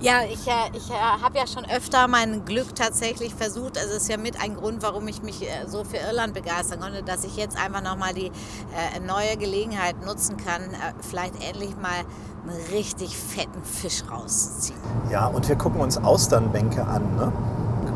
Ja, 0.00 0.22
ich, 0.22 0.46
äh, 0.46 0.76
ich 0.76 0.90
äh, 0.90 0.94
habe 0.94 1.38
ja 1.38 1.46
schon 1.48 1.64
öfter 1.64 2.06
mein 2.06 2.44
Glück 2.44 2.72
tatsächlich 2.76 3.34
versucht. 3.34 3.76
Also 3.76 3.96
es 3.96 4.02
ist 4.02 4.08
ja 4.08 4.16
mit 4.16 4.40
ein 4.40 4.54
Grund, 4.54 4.80
warum 4.82 5.08
ich 5.08 5.22
mich 5.22 5.42
äh, 5.42 5.66
so 5.66 5.82
für 5.82 5.96
Irland 5.96 6.34
begeistern 6.34 6.78
konnte, 6.78 7.02
dass 7.02 7.24
ich 7.24 7.36
jetzt 7.36 7.56
einfach 7.56 7.82
nochmal 7.82 8.14
die 8.14 8.30
neue 9.06 9.36
Gelegenheit 9.36 10.04
nutzen 10.04 10.36
kann, 10.36 10.62
vielleicht 11.00 11.34
endlich 11.42 11.76
mal 11.76 12.04
einen 12.46 12.60
richtig 12.72 13.16
fetten 13.16 13.62
Fisch 13.64 14.02
rauszuziehen. 14.10 14.78
Ja, 15.10 15.26
und 15.26 15.48
wir 15.48 15.56
gucken 15.56 15.80
uns 15.80 15.98
Austernbänke 15.98 16.84
an, 16.84 17.16
ne? 17.16 17.32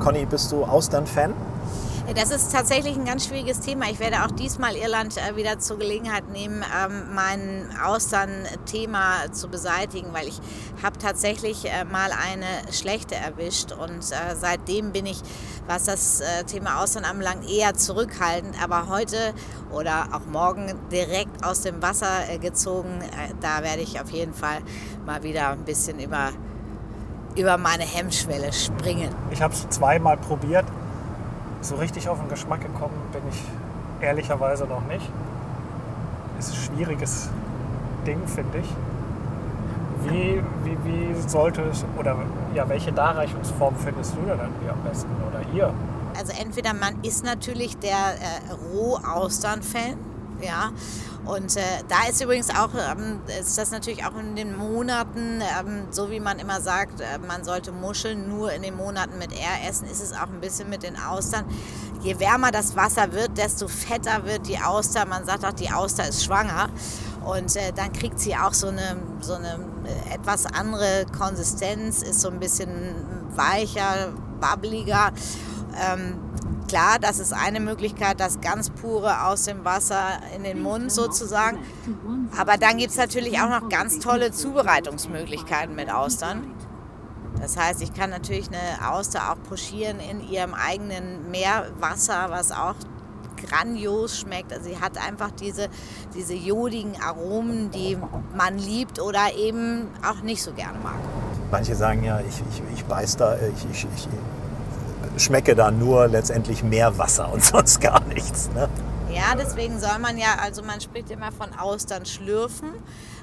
Conny, 0.01 0.25
bist 0.27 0.51
du 0.51 0.65
Austern-Fan? 0.65 1.35
Das 2.15 2.31
ist 2.31 2.53
tatsächlich 2.53 2.95
ein 2.97 3.07
ganz 3.07 3.27
schwieriges 3.27 3.61
Thema. 3.61 3.87
Ich 3.91 3.99
werde 3.99 4.25
auch 4.25 4.31
diesmal 4.31 4.77
Irland 4.77 5.17
äh, 5.17 5.35
wieder 5.35 5.59
zur 5.59 5.79
Gelegenheit 5.79 6.29
nehmen, 6.29 6.63
ähm, 6.63 7.15
mein 7.15 7.71
Austern-Thema 7.83 9.33
zu 9.33 9.49
beseitigen, 9.49 10.09
weil 10.13 10.29
ich 10.29 10.39
habe 10.83 10.99
tatsächlich 10.99 11.65
äh, 11.65 11.85
mal 11.85 12.11
eine 12.11 12.71
schlechte 12.71 13.15
erwischt 13.15 13.73
und 13.73 14.01
äh, 14.11 14.37
seitdem 14.39 14.93
bin 14.93 15.07
ich, 15.07 15.23
was 15.67 15.85
das 15.85 16.23
Thema 16.49 16.83
Austern 16.83 17.05
anbelangt, 17.05 17.49
eher 17.49 17.75
zurückhaltend. 17.75 18.63
Aber 18.63 18.89
heute 18.89 19.17
oder 19.71 20.09
auch 20.13 20.27
morgen 20.27 20.75
direkt 20.91 21.45
aus 21.45 21.63
dem 21.63 21.81
Wasser 21.81 22.09
gezogen, 22.41 23.01
da 23.41 23.63
werde 23.63 23.81
ich 23.81 24.01
auf 24.01 24.11
jeden 24.11 24.35
Fall 24.35 24.59
mal 25.07 25.23
wieder 25.23 25.51
ein 25.51 25.65
bisschen 25.65 26.01
über 26.01 26.31
über 27.37 27.57
meine 27.57 27.85
Hemmschwelle 27.85 28.53
springen. 28.53 29.15
Ich 29.31 29.41
habe 29.41 29.55
es 29.55 29.67
zweimal 29.71 30.17
probiert 30.19 30.67
so 31.63 31.77
richtig 31.77 32.09
auf 32.09 32.19
den 32.19 32.29
Geschmack 32.29 32.61
gekommen 32.61 32.95
bin 33.13 33.23
ich 33.31 33.43
ehrlicherweise 34.01 34.67
noch 34.67 34.83
nicht. 34.87 35.09
Ist 36.39 36.51
ein 36.51 36.57
schwieriges 36.57 37.31
Ding, 38.07 38.27
finde 38.27 38.59
ich. 38.59 38.69
Wie, 40.05 40.43
wie, 40.65 40.77
wie 40.85 41.29
sollte 41.29 41.63
es, 41.63 41.85
oder 41.97 42.17
ja, 42.55 42.69
welche 42.69 42.93
Darreichungsform 42.93 43.77
findest 43.77 44.15
du 44.17 44.23
denn 44.23 44.39
hier 44.61 44.73
am 44.73 44.83
besten 44.83 45.11
oder 45.29 45.41
ihr? 45.55 45.73
Also 46.19 46.33
entweder 46.39 46.75
man 46.75 47.01
ist 47.03 47.25
natürlich 47.25 47.79
der 47.79 47.93
äh, 47.93 48.75
Roh-Austern-Fan, 48.75 49.95
ja, 50.43 50.73
und 51.25 51.57
äh, 51.57 51.61
da 51.89 52.09
ist 52.11 52.21
übrigens 52.21 52.51
auch, 52.51 52.71
ähm, 52.75 53.21
ist 53.41 53.57
das 53.57 53.71
natürlich 53.71 54.05
auch 54.05 54.17
in 54.19 54.35
den 54.35 54.57
Monaten, 54.57 55.41
ähm, 55.41 55.87
so 55.91 56.11
wie 56.11 56.19
man 56.19 56.41
immer 56.41 56.61
sagt, 56.61 57.01
äh, 57.01 57.19
man 57.27 57.45
sollte 57.45 57.71
Muscheln 57.71 58.29
nur 58.29 58.53
in 58.53 58.63
den 58.63 58.77
Monaten 58.77 59.19
mit 59.19 59.33
R 59.33 59.69
essen, 59.69 59.87
ist 59.87 60.03
es 60.03 60.13
auch 60.13 60.29
ein 60.29 60.41
bisschen 60.41 60.69
mit 60.69 60.83
den 60.83 60.97
Austern. 60.97 61.45
Je 62.03 62.19
wärmer 62.19 62.51
das 62.51 62.75
Wasser 62.75 63.13
wird, 63.13 63.39
desto 63.39 63.69
fetter 63.69 64.25
wird 64.25 64.49
die 64.49 64.59
Auster. 64.59 65.07
Man 65.07 65.25
sagt 65.25 65.45
auch, 65.45 65.53
die 65.53 65.71
Auster 65.71 66.09
ist 66.09 66.25
schwanger. 66.25 66.71
Und 67.25 67.55
äh, 67.55 67.73
dann 67.73 67.93
kriegt 67.93 68.19
sie 68.19 68.35
auch 68.35 68.53
so 68.53 68.69
eine, 68.69 68.97
so 69.21 69.35
eine 69.35 69.61
äh, 69.85 70.15
etwas 70.15 70.47
andere 70.47 71.07
Konsistenz, 71.17 72.03
ist 72.03 72.21
so 72.21 72.31
ein 72.31 72.41
bisschen 72.41 72.97
weicher, 73.37 74.13
bubbliger. 74.41 75.13
Ähm, 75.81 76.32
klar, 76.69 76.99
das 77.01 77.19
ist 77.19 77.33
eine 77.33 77.61
Möglichkeit, 77.61 78.21
das 78.21 78.41
ganz 78.41 78.71
pure 78.71 79.25
aus 79.25 79.45
dem 79.45 79.65
Wasser 79.65 80.21
in 80.35 80.43
den 80.45 80.63
Mund 80.63 80.91
sozusagen. 80.91 81.59
Aber 82.37 82.57
dann 82.57 82.79
gibt 82.79 82.91
es 82.91 82.97
natürlich 82.97 83.41
auch 83.41 83.49
noch 83.49 83.69
ganz 83.69 83.99
tolle 83.99 84.33
Zubereitungsmöglichkeiten 84.33 85.75
mit 85.75 85.93
Austern. 85.93 86.55
Das 87.41 87.57
heißt, 87.57 87.83
ich 87.83 87.93
kann 87.93 88.11
natürlich 88.11 88.49
eine 88.49 88.93
Auster 88.93 89.33
auch 89.33 89.43
pochieren 89.49 89.99
in 90.01 90.21
ihrem 90.29 90.55
eigenen 90.55 91.31
Meerwasser, 91.31 92.27
was 92.31 92.53
auch 92.53 92.75
grandios 93.37 94.19
schmeckt. 94.19 94.53
Also 94.53 94.69
sie 94.69 94.79
hat 94.79 94.99
einfach 95.05 95.31
diese, 95.33 95.69
diese 96.15 96.35
jodigen 96.35 97.01
Aromen, 97.01 97.71
die 97.71 97.99
man 98.37 98.59
liebt 98.59 99.01
oder 99.01 99.35
eben 99.37 99.89
auch 100.09 100.23
nicht 100.23 100.43
so 100.43 100.53
gerne 100.53 100.79
mag. 100.79 100.95
Manche 101.51 101.75
sagen 101.75 102.05
ja, 102.05 102.21
ich, 102.21 102.43
ich, 102.51 102.63
ich 102.75 102.85
beiß 102.85 103.17
da, 103.17 103.37
ich, 103.37 103.67
ich, 103.71 103.87
ich 103.97 104.09
schmecke 105.17 105.55
da 105.55 105.71
nur 105.71 106.09
letztendlich 106.09 106.63
mehr 106.63 106.99
Wasser 106.99 107.33
und 107.33 107.45
sonst 107.45 107.81
gar 107.81 108.03
nichts. 108.05 108.51
Ne? 108.55 108.69
Ja, 109.11 109.35
deswegen 109.37 109.79
soll 109.79 109.99
man 109.99 110.17
ja, 110.17 110.37
also 110.41 110.63
man 110.63 110.81
spricht 110.81 111.11
immer 111.11 111.33
von 111.33 111.53
Austern 111.59 112.07
schlürfen, 112.07 112.71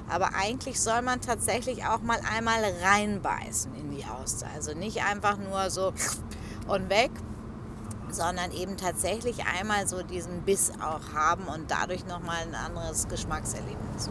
aber 0.08 0.30
eigentlich 0.34 0.80
soll 0.80 1.02
man 1.02 1.20
tatsächlich 1.20 1.84
auch 1.84 2.00
mal 2.00 2.18
einmal 2.36 2.62
reinbeißen 2.82 3.74
in 3.74 3.90
die 3.90 4.04
Auster. 4.04 4.46
Also 4.54 4.72
nicht 4.72 5.02
einfach 5.02 5.36
nur 5.38 5.70
so 5.70 5.92
und 6.68 6.90
weg, 6.90 7.10
sondern 8.10 8.52
eben 8.52 8.76
tatsächlich 8.76 9.44
einmal 9.58 9.86
so 9.86 10.02
diesen 10.02 10.42
Biss 10.42 10.72
auch 10.80 11.14
haben 11.14 11.44
und 11.44 11.70
dadurch 11.70 12.06
nochmal 12.06 12.38
ein 12.42 12.54
anderes 12.54 13.08
Geschmackserlebnis. 13.08 14.10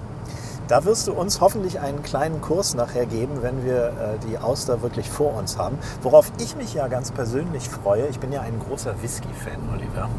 Da 0.69 0.85
wirst 0.85 1.07
du 1.07 1.13
uns 1.13 1.41
hoffentlich 1.41 1.79
einen 1.79 2.03
kleinen 2.03 2.41
Kurs 2.41 2.75
nachher 2.75 3.07
geben, 3.07 3.41
wenn 3.41 3.65
wir 3.65 3.87
äh, 3.87 3.91
die 4.29 4.37
Auster 4.37 4.83
wirklich 4.83 5.09
vor 5.09 5.33
uns 5.35 5.57
haben. 5.57 5.79
Worauf 6.03 6.31
ich 6.37 6.55
mich 6.55 6.75
ja 6.75 6.87
ganz 6.87 7.11
persönlich 7.11 7.67
freue, 7.67 8.05
ich 8.05 8.19
bin 8.19 8.31
ja 8.31 8.41
ein 8.41 8.59
großer 8.59 8.93
Whisky-Fan, 9.01 9.57
Oliver. 9.73 10.09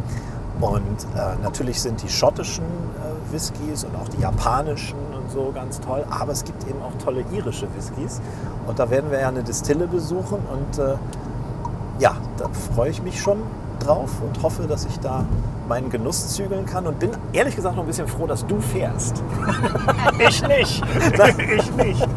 Und 0.61 1.04
äh, 1.14 1.40
natürlich 1.40 1.80
sind 1.80 2.02
die 2.02 2.09
schottischen 2.09 2.64
äh, 2.64 3.33
Whiskys 3.33 3.85
und 3.85 3.95
auch 3.95 4.09
die 4.09 4.23
japanischen 4.23 4.99
und 5.14 5.30
so 5.30 5.52
ganz 5.54 5.80
toll. 5.80 6.04
Aber 6.11 6.33
es 6.33 6.42
gibt 6.42 6.66
eben 6.69 6.83
auch 6.83 7.00
tolle 7.00 7.25
irische 7.33 7.69
Whiskys. 7.76 8.21
Und 8.66 8.76
da 8.80 8.90
werden 8.90 9.12
wir 9.12 9.21
ja 9.21 9.28
eine 9.28 9.45
Distille 9.45 9.87
besuchen. 9.87 10.40
Und 10.52 10.78
äh, 10.80 10.97
ja, 12.00 12.16
da 12.38 12.49
freue 12.75 12.90
ich 12.90 13.00
mich 13.04 13.21
schon 13.21 13.40
drauf 13.80 14.10
und 14.22 14.42
hoffe, 14.42 14.64
dass 14.64 14.84
ich 14.84 14.99
da 15.00 15.25
meinen 15.68 15.90
Genuss 15.90 16.34
zügeln 16.34 16.66
kann 16.66 16.87
und 16.87 16.99
bin 16.99 17.10
ehrlich 17.32 17.56
gesagt 17.56 17.76
noch 17.76 17.84
ein 17.84 17.87
bisschen 17.87 18.08
froh, 18.08 18.26
dass 18.26 18.46
du 18.46 18.60
fährst. 18.60 19.22
ich 20.18 20.42
nicht. 20.46 20.82
ich 21.56 21.72
nicht. 21.76 22.08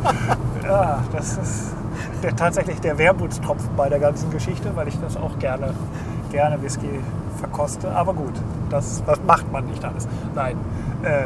Ja, 0.63 1.03
das 1.11 1.37
ist 1.37 1.75
der, 2.23 2.35
tatsächlich 2.35 2.79
der 2.81 2.97
Wermutstropfen 2.97 3.69
bei 3.75 3.89
der 3.89 3.99
ganzen 3.99 4.31
Geschichte, 4.31 4.75
weil 4.75 4.87
ich 4.87 4.99
das 4.99 5.17
auch 5.17 5.37
gerne, 5.39 5.73
gerne 6.31 6.61
Whisky 6.61 7.01
verkoste. 7.39 7.91
Aber 7.91 8.13
gut, 8.13 8.33
das, 8.69 9.03
das 9.05 9.19
macht 9.27 9.51
man 9.51 9.65
nicht 9.65 9.83
alles. 9.83 10.07
Nein. 10.33 10.57
Äh, 11.03 11.25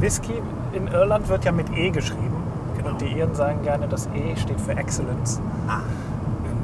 Whisky 0.00 0.40
in 0.72 0.88
Irland 0.88 1.28
wird 1.28 1.44
ja 1.44 1.52
mit 1.52 1.70
E 1.76 1.90
geschrieben. 1.90 2.42
Genau. 2.76 2.90
Und 2.90 3.00
die 3.00 3.06
Iren 3.06 3.34
sagen 3.34 3.62
gerne, 3.62 3.88
das 3.88 4.08
E 4.14 4.36
steht 4.36 4.60
für 4.60 4.76
Excellence. 4.76 5.40
Ah 5.68 5.80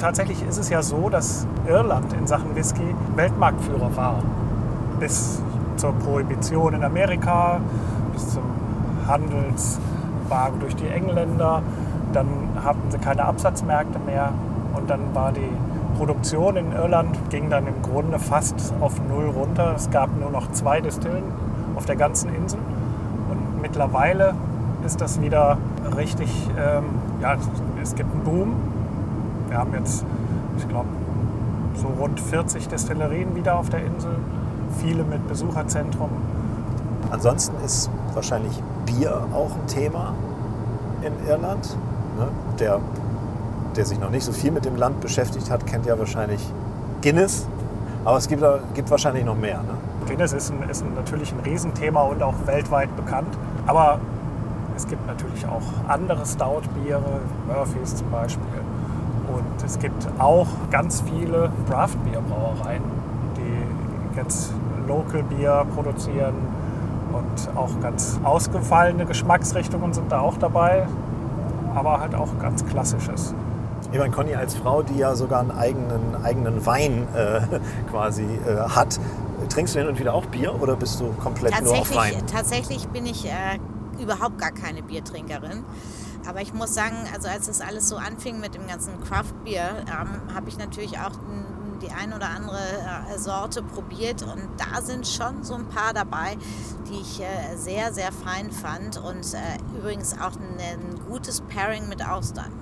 tatsächlich 0.02 0.42
ist 0.42 0.58
es 0.58 0.68
ja 0.68 0.82
so, 0.82 1.08
dass 1.08 1.46
Irland 1.66 2.12
in 2.12 2.26
Sachen 2.26 2.56
Whisky 2.56 2.94
Weltmarktführer 3.14 3.96
war. 3.96 4.16
Bis 4.98 5.40
zur 5.76 5.92
Prohibition 5.92 6.74
in 6.74 6.82
Amerika, 6.82 7.60
bis 8.12 8.30
zum 8.30 8.42
Handelswagen 9.06 10.58
durch 10.58 10.74
die 10.74 10.88
Engländer. 10.88 11.62
Dann 12.12 12.26
hatten 12.62 12.90
sie 12.90 12.98
keine 12.98 13.24
Absatzmärkte 13.24 14.00
mehr 14.00 14.32
und 14.74 14.90
dann 14.90 15.14
war 15.14 15.30
die 15.30 15.48
Produktion 15.96 16.56
in 16.56 16.72
Irland 16.72 17.16
ging 17.30 17.48
dann 17.48 17.66
im 17.68 17.80
Grunde 17.82 18.18
fast 18.18 18.74
auf 18.80 18.94
Null 19.08 19.26
runter. 19.26 19.74
Es 19.76 19.90
gab 19.90 20.08
nur 20.18 20.30
noch 20.30 20.50
zwei 20.50 20.80
Distillen 20.80 21.22
auf 21.76 21.86
der 21.86 21.96
ganzen 21.96 22.34
Insel 22.34 22.58
und 23.30 23.62
mittlerweile 23.62 24.34
ist 24.84 25.00
das 25.00 25.20
wieder 25.20 25.58
richtig, 25.96 26.50
ähm, 26.58 26.86
ja, 27.20 27.36
es 27.80 27.94
gibt 27.94 28.12
einen 28.12 28.24
Boom 28.24 28.71
wir 29.52 29.58
haben 29.58 29.74
jetzt, 29.74 30.02
ich 30.56 30.66
glaube, 30.66 30.88
so 31.74 31.88
rund 31.88 32.18
40 32.18 32.68
Destillerien 32.68 33.36
wieder 33.36 33.58
auf 33.58 33.68
der 33.68 33.84
Insel, 33.84 34.16
viele 34.80 35.04
mit 35.04 35.28
Besucherzentrum. 35.28 36.08
Ansonsten 37.10 37.62
ist 37.62 37.90
wahrscheinlich 38.14 38.62
Bier 38.86 39.26
auch 39.34 39.50
ein 39.54 39.66
Thema 39.66 40.14
in 41.02 41.12
Irland. 41.28 41.76
Ne? 42.18 42.28
Der, 42.60 42.80
der 43.76 43.84
sich 43.84 44.00
noch 44.00 44.08
nicht 44.08 44.24
so 44.24 44.32
viel 44.32 44.52
mit 44.52 44.64
dem 44.64 44.76
Land 44.76 45.02
beschäftigt 45.02 45.50
hat, 45.50 45.66
kennt 45.66 45.84
ja 45.84 45.98
wahrscheinlich 45.98 46.40
Guinness. 47.02 47.46
Aber 48.06 48.16
es 48.16 48.28
gibt, 48.28 48.42
gibt 48.72 48.90
wahrscheinlich 48.90 49.26
noch 49.26 49.36
mehr. 49.36 49.58
Ne? 49.58 49.74
Guinness 50.08 50.32
ist, 50.32 50.50
ein, 50.50 50.66
ist 50.70 50.82
ein, 50.82 50.94
natürlich 50.94 51.30
ein 51.30 51.40
Riesenthema 51.40 52.00
und 52.04 52.22
auch 52.22 52.34
weltweit 52.46 52.96
bekannt. 52.96 53.28
Aber 53.66 54.00
es 54.74 54.86
gibt 54.86 55.06
natürlich 55.06 55.44
auch 55.44 55.62
andere 55.88 56.24
Stout-Biere, 56.24 57.20
Murphys 57.46 57.96
zum 57.96 58.10
Beispiel. 58.10 58.61
Und 59.32 59.64
es 59.64 59.78
gibt 59.78 60.06
auch 60.18 60.46
ganz 60.70 61.02
viele 61.02 61.50
Craft-Bier-Brauereien, 61.68 62.82
die 63.36 64.16
jetzt 64.16 64.52
Local 64.86 65.22
Bier 65.22 65.66
produzieren 65.74 66.34
und 67.12 67.56
auch 67.56 67.80
ganz 67.80 68.18
ausgefallene 68.24 69.06
Geschmacksrichtungen 69.06 69.92
sind 69.92 70.10
da 70.10 70.20
auch 70.20 70.36
dabei, 70.38 70.86
aber 71.74 72.00
halt 72.00 72.14
auch 72.14 72.38
ganz 72.40 72.64
klassisches. 72.66 73.34
Ich 73.92 73.98
meine, 73.98 74.10
Conny 74.10 74.34
als 74.34 74.54
Frau, 74.54 74.82
die 74.82 74.96
ja 74.98 75.14
sogar 75.14 75.40
einen 75.40 75.50
eigenen, 75.50 76.16
eigenen 76.24 76.64
Wein 76.64 77.06
äh, 77.14 77.40
quasi 77.90 78.24
äh, 78.24 78.56
hat, 78.56 78.98
trinkst 79.48 79.74
du 79.74 79.80
hin 79.80 79.88
und 79.88 79.98
wieder 79.98 80.14
auch 80.14 80.26
Bier 80.26 80.60
oder 80.60 80.76
bist 80.76 81.00
du 81.00 81.12
komplett 81.22 81.60
nur 81.62 81.72
auf 81.72 81.90
Tatsächlich, 81.90 82.16
Wein? 82.16 82.26
tatsächlich 82.26 82.88
bin 82.88 83.06
ich 83.06 83.26
äh, 83.26 84.02
überhaupt 84.02 84.38
gar 84.38 84.52
keine 84.52 84.82
Biertrinkerin. 84.82 85.64
Aber 86.26 86.40
ich 86.40 86.54
muss 86.54 86.74
sagen, 86.74 86.96
also 87.12 87.28
als 87.28 87.46
das 87.46 87.60
alles 87.60 87.88
so 87.88 87.96
anfing 87.96 88.40
mit 88.40 88.54
dem 88.54 88.66
ganzen 88.66 89.00
Craft-Bier, 89.02 89.84
ähm, 89.86 90.34
habe 90.34 90.48
ich 90.48 90.58
natürlich 90.58 90.98
auch 90.98 91.12
die 91.82 91.90
ein 91.90 92.12
oder 92.12 92.28
andere 92.30 92.58
äh, 92.58 93.18
Sorte 93.18 93.62
probiert 93.62 94.22
und 94.22 94.48
da 94.56 94.80
sind 94.80 95.06
schon 95.06 95.42
so 95.42 95.54
ein 95.54 95.66
paar 95.66 95.92
dabei, 95.92 96.36
die 96.88 97.00
ich 97.00 97.20
äh, 97.20 97.56
sehr, 97.56 97.92
sehr 97.92 98.12
fein 98.12 98.50
fand 98.50 98.98
und 98.98 99.34
äh, 99.34 99.78
übrigens 99.78 100.14
auch 100.14 100.32
ein, 100.32 100.58
ein 100.60 101.00
gutes 101.08 101.40
Pairing 101.40 101.88
mit 101.88 102.06
Austern. 102.08 102.52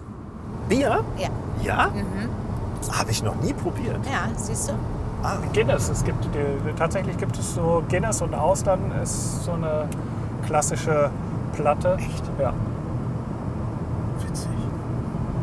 Bier? 0.69 1.05
Ja, 1.19 1.29
Ja? 1.63 1.89
Mhm. 1.89 2.31
Habe 2.97 3.11
ich 3.11 3.23
noch 3.23 3.35
nie 3.43 3.53
probiert. 3.53 3.99
ja 4.07 4.29
siehst 4.37 4.71
du? 4.71 4.73
Ah, 5.23 5.37
Guinness, 5.53 5.91
es 5.91 6.03
gibt 6.03 6.25
die, 6.25 6.73
tatsächlich 6.79 7.19
gibt 7.19 7.39
es 7.39 7.55
so 7.55 7.83
Guinness 7.91 8.23
und 8.23 8.35
Austern 8.35 8.91
ist 9.03 9.45
so 9.45 9.53
eine 9.53 9.87
klassische 10.47 11.11
Platte. 11.53 11.97
Echt? 11.99 12.25
Ja. 12.39 12.55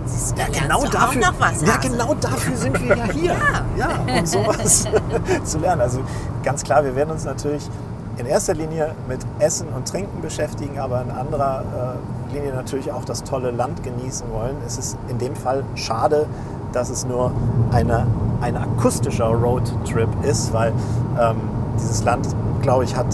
Witzig. 0.08 0.20
Siehst 0.20 0.38
du, 0.38 0.42
Ja, 0.42 0.48
genau 0.48 0.86
dafür, 0.86 1.22
noch 1.22 1.40
was, 1.40 1.62
ja, 1.62 1.78
genau 1.78 2.14
dafür 2.16 2.56
sind 2.56 2.82
wir 2.82 2.96
ja 2.96 3.06
hier. 3.12 3.36
ja. 3.78 3.90
um 4.20 4.26
sowas 4.26 4.88
zu 5.44 5.60
lernen. 5.60 5.82
Also 5.82 6.02
ganz 6.44 6.64
klar, 6.64 6.84
wir 6.84 6.96
werden 6.96 7.12
uns 7.12 7.26
natürlich 7.26 7.70
in 8.18 8.26
erster 8.26 8.54
Linie 8.54 8.96
mit 9.08 9.20
Essen 9.40 9.68
und 9.70 9.88
Trinken 9.88 10.22
beschäftigen, 10.22 10.80
aber 10.80 11.02
in 11.04 11.12
anderer 11.12 11.98
äh, 12.32 12.34
Linie 12.34 12.54
natürlich 12.54 12.92
auch 12.92 13.06
das 13.06 13.24
tolle 13.24 13.52
Land 13.52 13.84
genießen 13.84 14.32
wollen. 14.32 14.56
Es 14.66 14.78
ist 14.78 14.98
in 15.08 15.20
dem 15.20 15.36
Fall 15.36 15.64
schade, 15.76 16.26
dass 16.74 16.90
es 16.90 17.06
nur 17.06 17.32
eine, 17.72 18.08
ein 18.42 18.58
akustischer 18.58 19.28
Roadtrip 19.28 20.10
ist, 20.24 20.52
weil 20.52 20.74
ähm, 21.20 21.38
dieses 21.80 22.04
Land, 22.04 22.28
glaube 22.62 22.84
ich, 22.84 22.96
hat 22.96 23.08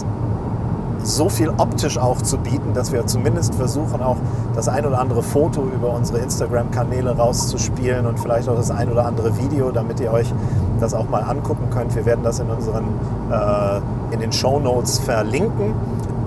so 1.04 1.30
viel 1.30 1.50
optisch 1.58 1.98
auch 1.98 2.22
zu 2.22 2.38
bieten, 2.38 2.74
dass 2.74 2.92
wir 2.92 3.06
zumindest 3.06 3.56
versuchen, 3.56 4.02
auch 4.02 4.18
das 4.56 4.68
ein 4.68 4.86
oder 4.86 5.00
andere 5.00 5.22
Foto 5.22 5.64
über 5.64 5.94
unsere 5.94 6.20
Instagram-Kanäle 6.20 7.16
rauszuspielen 7.16 8.06
und 8.06 8.20
vielleicht 8.20 8.50
auch 8.50 8.56
das 8.56 8.72
ein 8.72 8.92
oder 8.92 9.06
andere 9.06 9.38
Video, 9.38 9.72
damit 9.72 10.00
ihr 10.00 10.12
euch 10.12 10.34
das 10.80 10.94
auch 10.94 11.10
mal 11.10 11.22
angucken 11.22 11.70
könnt. 11.70 11.96
Wir 11.96 12.06
werden 12.06 12.24
das 12.24 12.40
in 12.40 12.50
unseren 12.50 12.86
äh, 13.32 14.14
in 14.14 14.20
den 14.20 14.32
Show 14.32 14.60
Notes 14.60 15.00
verlinken 15.00 15.74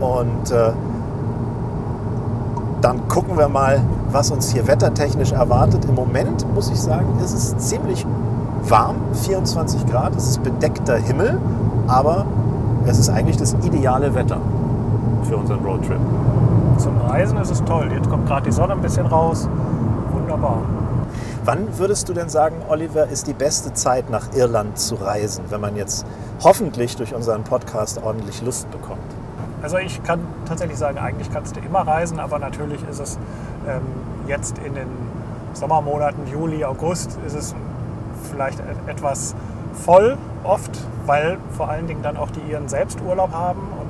und 0.00 0.50
äh, 0.50 0.72
dann 2.82 3.08
gucken 3.08 3.38
wir 3.38 3.48
mal, 3.48 3.80
was 4.12 4.30
uns 4.30 4.52
hier 4.52 4.66
wettertechnisch 4.68 5.32
erwartet. 5.32 5.86
Im 5.86 5.94
Moment 5.94 6.46
muss 6.54 6.70
ich 6.70 6.80
sagen, 6.80 7.06
ist 7.24 7.32
es 7.32 7.56
ziemlich 7.56 8.06
warm, 8.62 8.96
24 9.12 9.86
Grad, 9.86 10.14
es 10.16 10.28
ist 10.28 10.42
bedeckter 10.42 10.96
Himmel, 10.96 11.38
aber 11.86 12.26
es 12.86 12.98
ist 12.98 13.08
eigentlich 13.08 13.36
das 13.36 13.54
ideale 13.64 14.14
Wetter 14.14 14.40
für 15.26 15.36
unseren 15.36 15.64
Roadtrip. 15.64 15.98
Zum 16.78 17.00
Reisen 17.02 17.38
ist 17.38 17.50
es 17.50 17.64
toll. 17.64 17.90
Jetzt 17.92 18.08
kommt 18.10 18.26
gerade 18.26 18.44
die 18.46 18.52
Sonne 18.52 18.72
ein 18.74 18.80
bisschen 18.80 19.06
raus. 19.06 19.48
Wunderbar. 20.12 20.58
Wann 21.44 21.78
würdest 21.78 22.08
du 22.08 22.12
denn 22.12 22.28
sagen, 22.28 22.56
Oliver, 22.68 23.06
ist 23.06 23.26
die 23.26 23.32
beste 23.32 23.72
Zeit 23.72 24.10
nach 24.10 24.32
Irland 24.34 24.78
zu 24.78 24.96
reisen, 24.96 25.44
wenn 25.48 25.60
man 25.60 25.76
jetzt 25.76 26.04
hoffentlich 26.42 26.96
durch 26.96 27.14
unseren 27.14 27.44
Podcast 27.44 28.02
ordentlich 28.02 28.42
Lust 28.42 28.70
bekommt? 28.70 28.98
Also 29.62 29.78
ich 29.78 30.02
kann 30.02 30.20
tatsächlich 30.46 30.76
sagen, 30.78 30.98
eigentlich 30.98 31.30
kannst 31.32 31.56
du 31.56 31.60
immer 31.60 31.80
reisen, 31.86 32.18
aber 32.18 32.38
natürlich 32.38 32.80
ist 32.88 33.00
es 33.00 33.18
ähm, 33.68 33.80
jetzt 34.26 34.58
in 34.58 34.74
den 34.74 34.88
Sommermonaten, 35.54 36.26
Juli, 36.30 36.64
August, 36.64 37.16
ist 37.26 37.34
es 37.34 37.54
vielleicht 38.30 38.58
et- 38.60 38.88
etwas 38.88 39.34
voll 39.72 40.18
oft, 40.44 40.70
weil 41.06 41.38
vor 41.56 41.68
allen 41.70 41.86
Dingen 41.86 42.02
dann 42.02 42.16
auch 42.16 42.30
die 42.30 42.40
ihren 42.50 42.68
selbst 42.68 42.98
Urlaub 43.00 43.32
haben 43.32 43.60
und 43.80 43.85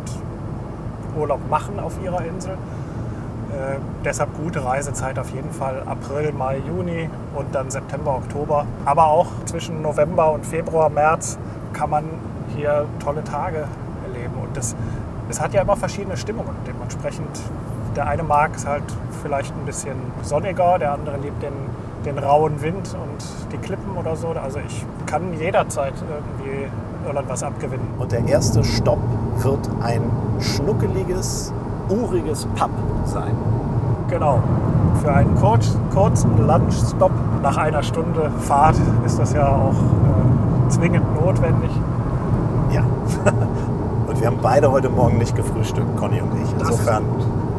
Urlaub 1.16 1.40
machen 1.50 1.80
auf 1.80 1.94
ihrer 2.02 2.25
Insel. 2.25 2.52
Äh, 2.52 3.79
deshalb 4.05 4.37
gute 4.37 4.64
Reisezeit 4.64 5.18
auf 5.18 5.31
jeden 5.31 5.50
Fall 5.50 5.83
April, 5.87 6.33
Mai, 6.33 6.59
Juni 6.66 7.09
und 7.35 7.55
dann 7.55 7.70
September, 7.70 8.16
Oktober. 8.16 8.66
Aber 8.85 9.07
auch 9.07 9.29
zwischen 9.46 9.83
November 9.83 10.33
und 10.33 10.44
Februar, 10.44 10.90
März 10.90 11.38
kann 11.72 11.90
man 11.90 12.05
hier 12.55 12.87
tolle 13.02 13.24
Tage 13.24 13.64
erleben. 14.07 14.35
Und 14.42 14.57
es 14.57 15.40
hat 15.40 15.55
ja 15.55 15.62
immer 15.62 15.76
verschiedene 15.76 16.16
Stimmungen. 16.16 16.55
Dementsprechend, 16.66 17.40
der 17.94 18.07
eine 18.07 18.22
mag 18.22 18.50
es 18.55 18.66
halt 18.66 18.85
vielleicht 19.22 19.55
ein 19.55 19.64
bisschen 19.64 19.96
sonniger, 20.22 20.79
der 20.79 20.92
andere 20.92 21.16
liebt 21.16 21.42
den, 21.42 21.52
den 22.05 22.18
rauen 22.18 22.61
Wind 22.62 22.94
und 22.94 23.52
die 23.52 23.59
Klippen 23.59 23.96
oder 23.96 24.16
so. 24.16 24.29
Also 24.29 24.59
ich 24.66 24.85
kann 25.07 25.33
jederzeit 25.38 25.94
irgendwie 26.09 26.68
Irland 27.07 27.29
was 27.29 27.42
abgewinnen. 27.42 27.87
Und 27.98 28.12
der 28.12 28.26
erste 28.26 28.62
Stopp 28.64 28.98
wird 29.42 29.68
ein 29.83 30.03
schnuckeliges, 30.40 31.53
uriges 31.88 32.46
Pub 32.57 32.70
sein. 33.05 33.37
Genau. 34.09 34.40
Für 35.03 35.12
einen 35.12 35.35
kurz, 35.37 35.77
kurzen 35.92 36.46
Lunchstop 36.46 37.12
nach 37.42 37.57
einer 37.57 37.83
Stunde 37.83 38.31
Fahrt 38.40 38.77
ist 39.05 39.18
das 39.18 39.33
ja 39.33 39.49
auch 39.49 39.72
äh, 39.72 40.68
zwingend 40.68 41.05
notwendig. 41.20 41.70
Ja. 42.72 42.83
Und 44.09 44.20
wir 44.20 44.29
haben 44.29 44.38
beide 44.40 44.70
heute 44.70 44.88
Morgen 44.88 45.18
nicht 45.18 45.35
gefrühstückt, 45.37 45.96
Conny 45.96 46.20
und 46.20 46.31
ich. 46.42 46.51
Insofern 46.59 47.05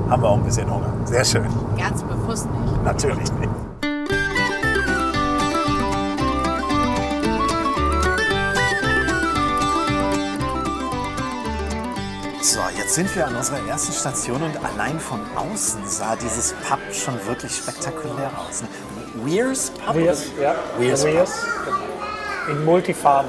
haben 0.09 0.21
wir 0.21 0.29
auch 0.29 0.37
ein 0.37 0.43
bisschen 0.43 0.73
Hunger. 0.73 0.87
Sehr 1.05 1.23
schön. 1.25 1.45
Ganz 1.77 2.01
bewusst 2.03 2.47
nicht. 2.51 2.83
Natürlich 2.83 3.31
nicht. 3.33 3.49
Jetzt 12.87 12.95
sind 12.95 13.13
wir 13.17 13.27
an 13.27 13.35
unserer 13.35 13.67
ersten 13.67 13.91
Station 13.91 14.41
und 14.41 14.63
allein 14.63 14.97
von 14.97 15.19
außen 15.35 15.85
sah 15.89 16.15
dieses 16.15 16.53
Pub 16.53 16.79
schon 16.93 17.13
wirklich 17.25 17.53
spektakulär 17.53 18.31
aus. 18.37 18.61
ne? 18.61 18.69
Weir's 19.25 19.71
Pub? 19.71 19.97
Weers, 19.97 20.23
ja. 20.41 20.55
Weir's 20.79 21.03
Pub. 21.03 21.11
Weers. 21.11 21.31
In 22.49 22.63
Multifarm. 22.63 23.25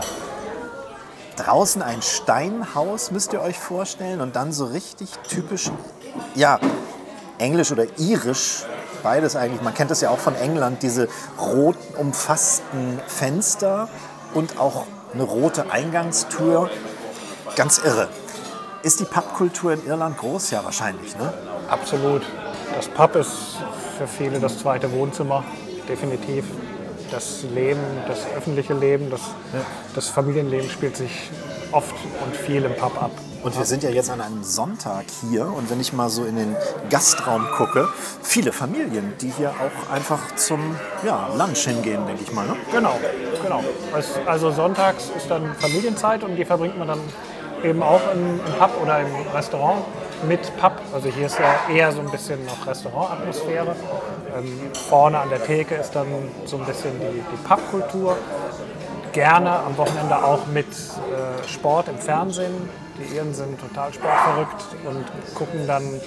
Draußen 1.35 1.83
ein 1.83 2.03
Steinhaus, 2.03 3.11
müsst 3.11 3.33
ihr 3.33 3.41
euch 3.41 3.59
vorstellen. 3.59 4.21
Und 4.21 4.37
dann 4.37 4.53
so 4.53 4.67
richtig 4.67 5.11
typisch, 5.29 5.73
ja, 6.37 6.61
englisch 7.39 7.73
oder 7.73 7.87
irisch. 7.99 8.65
Beides 9.03 9.35
eigentlich. 9.35 9.63
Man 9.63 9.75
kennt 9.75 9.91
das 9.91 10.01
ja 10.01 10.11
auch 10.11 10.19
von 10.19 10.37
England, 10.37 10.85
diese 10.85 11.09
rot 11.37 11.77
umfassten 11.97 13.01
Fenster 13.09 13.89
und 14.35 14.61
auch 14.61 14.87
eine 15.13 15.25
rote 15.25 15.73
Eingangstür. 15.73 16.71
Ganz 17.57 17.79
irre. 17.79 18.09
Ist 18.83 19.01
die 19.01 19.05
Pubkultur 19.05 19.73
in 19.73 19.85
Irland 19.87 20.17
groß? 20.19 20.51
Ja, 20.51 20.65
wahrscheinlich, 20.65 21.17
ne? 21.17 21.33
Absolut. 21.69 22.23
Das 22.77 22.89
Pub 22.89 23.17
ist 23.17 23.57
für 23.99 24.07
viele 24.07 24.39
das 24.39 24.59
zweite 24.59 24.91
Wohnzimmer, 24.93 25.43
definitiv. 25.89 26.45
Das 27.11 27.43
Leben, 27.55 27.81
das 28.07 28.19
öffentliche 28.37 28.75
Leben, 28.75 29.11
das, 29.11 29.21
das 29.95 30.09
Familienleben 30.09 30.69
spielt 30.71 30.97
sich 30.97 31.31
oft 31.73 31.95
und 32.25 32.37
viel 32.37 32.65
im 32.65 32.75
Pub 32.77 33.03
ab. 33.03 33.11
Und 33.43 33.57
wir 33.57 33.65
sind 33.65 33.83
ja 33.83 33.91
jetzt 33.91 34.11
an 34.11 34.21
einem 34.21 34.43
Sonntag 34.43 35.05
hier 35.31 35.47
und 35.47 35.71
wenn 35.71 35.81
ich 35.81 35.93
mal 35.93 36.09
so 36.11 36.25
in 36.25 36.37
den 36.37 36.57
Gastraum 36.91 37.47
gucke, 37.57 37.89
viele 38.23 38.53
Familien, 38.53 39.15
die 39.21 39.31
hier 39.31 39.51
auch 39.51 39.93
einfach 39.93 40.19
zum 40.37 40.77
ja, 41.05 41.29
Lunch 41.37 41.61
hingehen, 41.65 42.05
denke 42.07 42.23
ich 42.25 42.33
mal. 42.33 42.47
Ne? 42.47 42.57
Genau, 42.73 42.99
genau. 43.43 43.63
Es- 43.97 44.19
Also 44.27 44.51
sonntags 44.51 45.11
ist 45.17 45.31
dann 45.31 45.55
Familienzeit 45.57 46.23
und 46.25 46.37
die 46.37 46.45
verbringt 46.45 46.79
man 46.79 46.89
dann 46.89 47.01
eben 47.65 47.83
auch 47.83 48.01
im, 48.15 48.41
im 48.41 48.53
Pub 48.59 48.71
oder 48.83 49.01
im 49.01 49.09
Restaurant 49.35 49.85
mit 50.27 50.41
Pub. 50.57 50.73
Also 50.93 51.09
hier 51.09 51.27
ist 51.27 51.39
ja 51.39 51.75
eher 51.75 51.93
so 51.93 52.01
ein 52.01 52.11
bisschen 52.11 52.45
noch 52.45 52.67
Restaurantatmosphäre. 52.67 53.75
Ähm, 54.37 54.71
vorne 54.89 55.19
an 55.19 55.29
der 55.31 55.43
Theke 55.45 55.77
ist 55.77 55.93
dann 55.93 56.07
so 56.45 56.57
ein 56.57 56.65
bisschen 56.65 56.93
die, 57.01 57.21
die 57.21 57.49
Pubkultur. 57.49 58.17
Gerne 59.13 59.51
am 59.51 59.77
Wochenende 59.77 60.23
auch 60.23 60.47
mit 60.47 60.67
äh, 60.67 61.49
Sport 61.49 61.89
im 61.89 61.99
Fernsehen. 61.99 62.69
Die 62.99 63.17
Iren 63.17 63.33
sind 63.33 63.61
total 63.61 63.93
sportverrückt 63.93 64.65
und 64.85 65.35
gucken 65.35 65.67
dann 65.67 66.01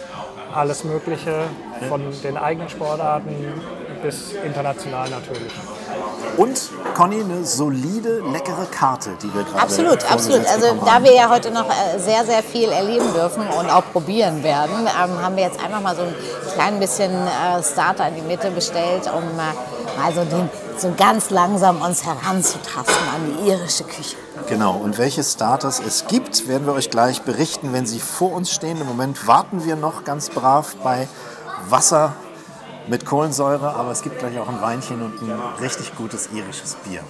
alles 0.54 0.84
Mögliche 0.84 1.46
von 1.88 2.04
den 2.24 2.38
eigenen 2.38 2.70
Sportarten 2.70 3.62
bis 4.04 4.34
international 4.34 5.10
natürlich. 5.10 5.54
Und 6.38 6.72
Conny, 6.94 7.22
eine 7.22 7.44
solide, 7.44 8.22
leckere 8.32 8.66
Karte, 8.66 9.12
die 9.22 9.34
wir 9.34 9.44
gerade 9.44 9.62
Absolut, 9.62 10.12
absolut. 10.12 10.46
Also 10.48 10.76
da 10.86 11.04
wir 11.04 11.14
ja 11.14 11.30
heute 11.30 11.52
noch 11.52 11.70
äh, 11.70 12.00
sehr, 12.00 12.26
sehr 12.26 12.44
viel 12.44 12.70
erleben 12.70 13.12
dürfen 13.14 13.44
und 13.48 13.70
auch 13.70 13.84
probieren 13.92 14.44
werden, 14.44 14.88
ähm, 14.88 15.22
haben 15.22 15.36
wir 15.36 15.44
jetzt 15.44 15.64
einfach 15.64 15.82
mal 15.82 15.96
so 15.96 16.04
ein 16.04 16.14
klein 16.54 16.80
bisschen 16.80 17.12
äh, 17.12 17.64
Starter 17.64 18.08
in 18.08 18.16
die 18.16 18.22
Mitte 18.22 18.52
bestellt, 18.52 19.10
um 19.14 19.24
äh, 19.24 20.00
mal 20.00 20.14
so, 20.14 20.24
den, 20.24 20.50
so 20.78 20.94
ganz 20.98 21.30
langsam 21.30 21.82
uns 21.82 22.06
heranzutasten 22.06 23.08
an 23.16 23.38
die 23.38 23.50
irische 23.50 23.84
Küche. 23.84 24.16
Genau, 24.48 24.76
und 24.76 24.98
welche 24.98 25.24
Starters 25.24 25.82
es 25.86 26.08
gibt, 26.08 26.48
werden 26.48 26.66
wir 26.66 26.74
euch 26.74 26.90
gleich 26.90 27.22
berichten, 27.22 27.74
wenn 27.74 27.86
sie 27.86 28.00
vor 28.00 28.34
uns 28.34 28.52
stehen. 28.52 28.80
Im 28.82 28.88
Moment 28.88 29.28
warten 29.28 29.66
wir 29.66 29.76
noch 29.76 30.04
ganz 30.04 30.30
brav 30.30 30.76
bei 30.84 31.08
Wasser 31.70 32.14
mit 32.88 33.06
Kohlensäure, 33.06 33.74
aber 33.74 33.92
es 33.92 34.02
gibt 34.02 34.20
gleich 34.20 34.38
auch 34.40 34.50
ein 34.50 34.62
Weinchen 34.62 35.02
und 35.02 35.22
ein 35.22 35.40
richtig 35.60 35.96
gutes 35.96 36.30
irisches 36.34 36.76
Bier. 36.76 37.02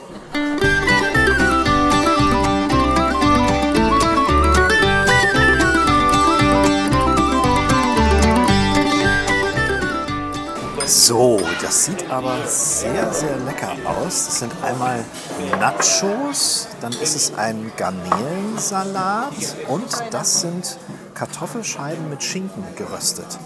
So, 10.93 11.39
das 11.61 11.85
sieht 11.85 12.11
aber 12.11 12.35
sehr, 12.45 13.13
sehr 13.13 13.37
lecker 13.37 13.71
aus. 13.85 14.25
Das 14.25 14.39
sind 14.39 14.51
einmal 14.61 15.03
Nachos, 15.57 16.67
dann 16.81 16.91
ist 16.91 17.15
es 17.15 17.33
ein 17.35 17.71
Garnelensalat 17.77 19.31
und 19.69 19.85
das 20.11 20.41
sind 20.41 20.77
Kartoffelscheiben 21.13 22.09
mit 22.09 22.21
Schinken 22.21 22.65
geröstet. 22.75 23.39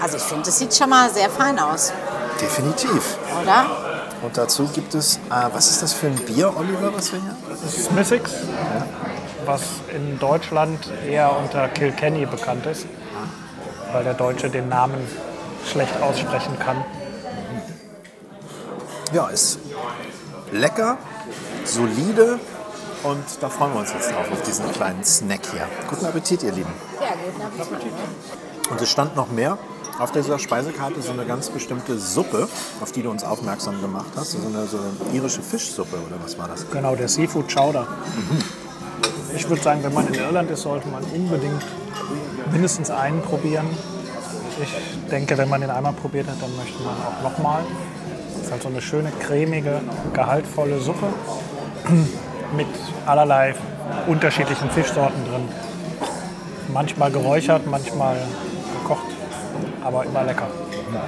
Also 0.00 0.16
ich 0.16 0.22
finde, 0.22 0.44
das 0.44 0.58
sieht 0.58 0.74
schon 0.74 0.90
mal 0.90 1.10
sehr 1.10 1.28
fein 1.30 1.58
aus, 1.58 1.92
Definitiv. 2.40 3.16
oder? 3.42 3.66
Und 4.22 4.36
dazu 4.36 4.66
gibt 4.68 4.94
es, 4.94 5.16
äh, 5.16 5.20
was 5.52 5.70
ist 5.70 5.82
das 5.82 5.92
für 5.92 6.08
ein 6.08 6.16
Bier, 6.16 6.52
Oliver, 6.56 6.92
was 6.94 7.12
wir 7.12 7.20
hier? 7.20 7.36
Das 7.48 7.62
ist 7.62 7.84
Smithix, 7.86 8.32
was 9.44 9.62
in 9.94 10.18
Deutschland 10.18 10.78
eher 11.08 11.36
unter 11.36 11.68
Kilkenny 11.68 12.26
bekannt 12.26 12.66
ist, 12.66 12.86
weil 13.92 14.04
der 14.04 14.14
Deutsche 14.14 14.50
den 14.50 14.68
Namen 14.68 14.98
schlecht 15.70 16.00
aussprechen 16.02 16.58
kann. 16.58 16.84
Ja, 19.12 19.28
ist 19.28 19.58
lecker, 20.52 20.98
solide 21.64 22.38
und 23.04 23.24
da 23.40 23.48
freuen 23.48 23.72
wir 23.74 23.80
uns 23.80 23.92
jetzt 23.92 24.10
drauf, 24.10 24.26
auf 24.30 24.42
diesen 24.42 24.70
kleinen 24.72 25.04
Snack 25.04 25.40
hier. 25.50 25.66
Guten 25.88 26.06
Appetit, 26.06 26.42
ihr 26.42 26.52
Lieben. 26.52 26.72
Ja, 27.00 27.10
guten 27.24 27.60
Appetit. 27.62 27.92
Und 28.70 28.80
es 28.80 28.90
stand 28.90 29.16
noch 29.16 29.28
mehr. 29.28 29.56
Auf 29.98 30.12
dieser 30.12 30.38
Speisekarte 30.38 31.02
so 31.02 31.10
eine 31.10 31.24
ganz 31.24 31.50
bestimmte 31.50 31.98
Suppe, 31.98 32.48
auf 32.80 32.92
die 32.92 33.02
du 33.02 33.10
uns 33.10 33.24
aufmerksam 33.24 33.80
gemacht 33.80 34.12
hast. 34.14 34.32
So 34.32 34.38
eine, 34.38 34.66
so 34.66 34.78
eine 34.78 35.16
irische 35.16 35.42
Fischsuppe 35.42 35.96
oder 35.96 36.16
was 36.22 36.38
war 36.38 36.46
das? 36.46 36.70
Genau, 36.70 36.94
der 36.94 37.08
Seafood 37.08 37.52
Chowder. 37.52 37.86
Ich 39.34 39.48
würde 39.48 39.60
sagen, 39.60 39.82
wenn 39.82 39.92
man 39.92 40.06
in 40.06 40.14
Irland 40.14 40.50
ist, 40.52 40.62
sollte 40.62 40.86
man 40.88 41.02
unbedingt 41.02 41.64
mindestens 42.52 42.90
einen 42.90 43.20
probieren. 43.22 43.66
Ich 44.62 45.10
denke, 45.10 45.36
wenn 45.36 45.48
man 45.48 45.60
den 45.62 45.70
einmal 45.70 45.92
probiert 45.94 46.28
hat, 46.28 46.40
dann 46.40 46.54
möchte 46.56 46.80
man 46.82 46.94
auch 46.94 47.30
nochmal. 47.30 47.62
Es 48.36 48.46
ist 48.46 48.52
halt 48.52 48.62
so 48.62 48.68
eine 48.68 48.80
schöne, 48.80 49.10
cremige, 49.18 49.80
gehaltvolle 50.12 50.78
Suppe 50.80 51.06
mit 52.56 52.68
allerlei 53.04 53.54
unterschiedlichen 54.06 54.70
Fischsorten 54.70 55.24
drin. 55.24 55.48
Manchmal 56.72 57.10
geräuchert, 57.10 57.66
manchmal 57.66 58.16
gekocht, 58.82 59.17
aber 59.84 60.04
immer 60.04 60.24
lecker. 60.24 60.46
Ja, 60.92 61.02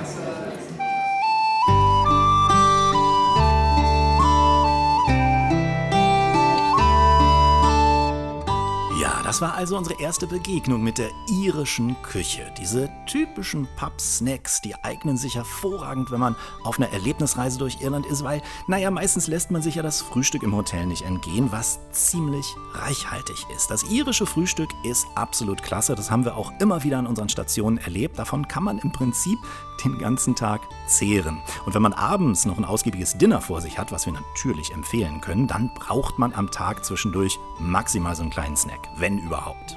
das 9.31 9.41
war 9.41 9.55
also 9.55 9.77
unsere 9.77 10.01
erste 10.01 10.27
Begegnung 10.27 10.83
mit 10.83 10.99
der 10.99 11.11
irischen 11.29 11.95
Küche. 12.03 12.53
Diese 12.59 12.91
typischen 13.07 13.69
Pub-Snacks, 13.77 14.61
die 14.61 14.75
eignen 14.83 15.17
sich 15.17 15.37
hervorragend, 15.37 16.11
wenn 16.11 16.19
man 16.19 16.35
auf 16.65 16.81
einer 16.81 16.93
Erlebnisreise 16.93 17.57
durch 17.57 17.81
Irland 17.81 18.07
ist, 18.07 18.25
weil, 18.25 18.43
naja, 18.67 18.91
meistens 18.91 19.29
lässt 19.29 19.53
man 19.53 19.63
sich 19.63 19.77
ja 19.77 19.85
das 19.85 20.03
Frühstück 20.03 20.43
im 20.43 20.57
Hotel 20.57 20.85
nicht 20.85 21.03
entgehen, 21.03 21.53
was 21.53 21.79
ziemlich 21.93 22.57
reichhaltig 22.73 23.47
ist. 23.55 23.71
Das 23.71 23.85
irische 23.85 24.27
Frühstück 24.27 24.71
ist 24.83 25.07
absolut 25.15 25.63
klasse, 25.63 25.95
das 25.95 26.11
haben 26.11 26.25
wir 26.25 26.37
auch 26.37 26.53
immer 26.59 26.83
wieder 26.83 26.99
an 26.99 27.07
unseren 27.07 27.29
Stationen 27.29 27.79
erlebt. 27.79 28.19
Davon 28.19 28.49
kann 28.49 28.65
man 28.65 28.81
im 28.81 28.91
Prinzip 28.91 29.39
den 29.85 29.99
ganzen 29.99 30.35
Tag 30.35 30.61
zehren. 30.87 31.41
Und 31.65 31.75
wenn 31.75 31.83
man 31.83 31.93
abends 31.93 32.47
noch 32.47 32.59
ein 32.59 32.65
ausgiebiges 32.65 33.17
Dinner 33.17 33.41
vor 33.41 33.61
sich 33.61 33.79
hat, 33.79 33.93
was 33.93 34.07
wir 34.07 34.13
natürlich 34.13 34.73
empfehlen 34.73 35.21
können, 35.21 35.47
dann 35.47 35.73
braucht 35.75 36.19
man 36.19 36.35
am 36.35 36.51
Tag 36.51 36.85
zwischendurch 36.85 37.39
maximal 37.59 38.15
so 38.15 38.23
einen 38.23 38.31
kleinen 38.31 38.57
Snack, 38.57 38.89
wenn 38.97 39.20
überhaupt. 39.21 39.77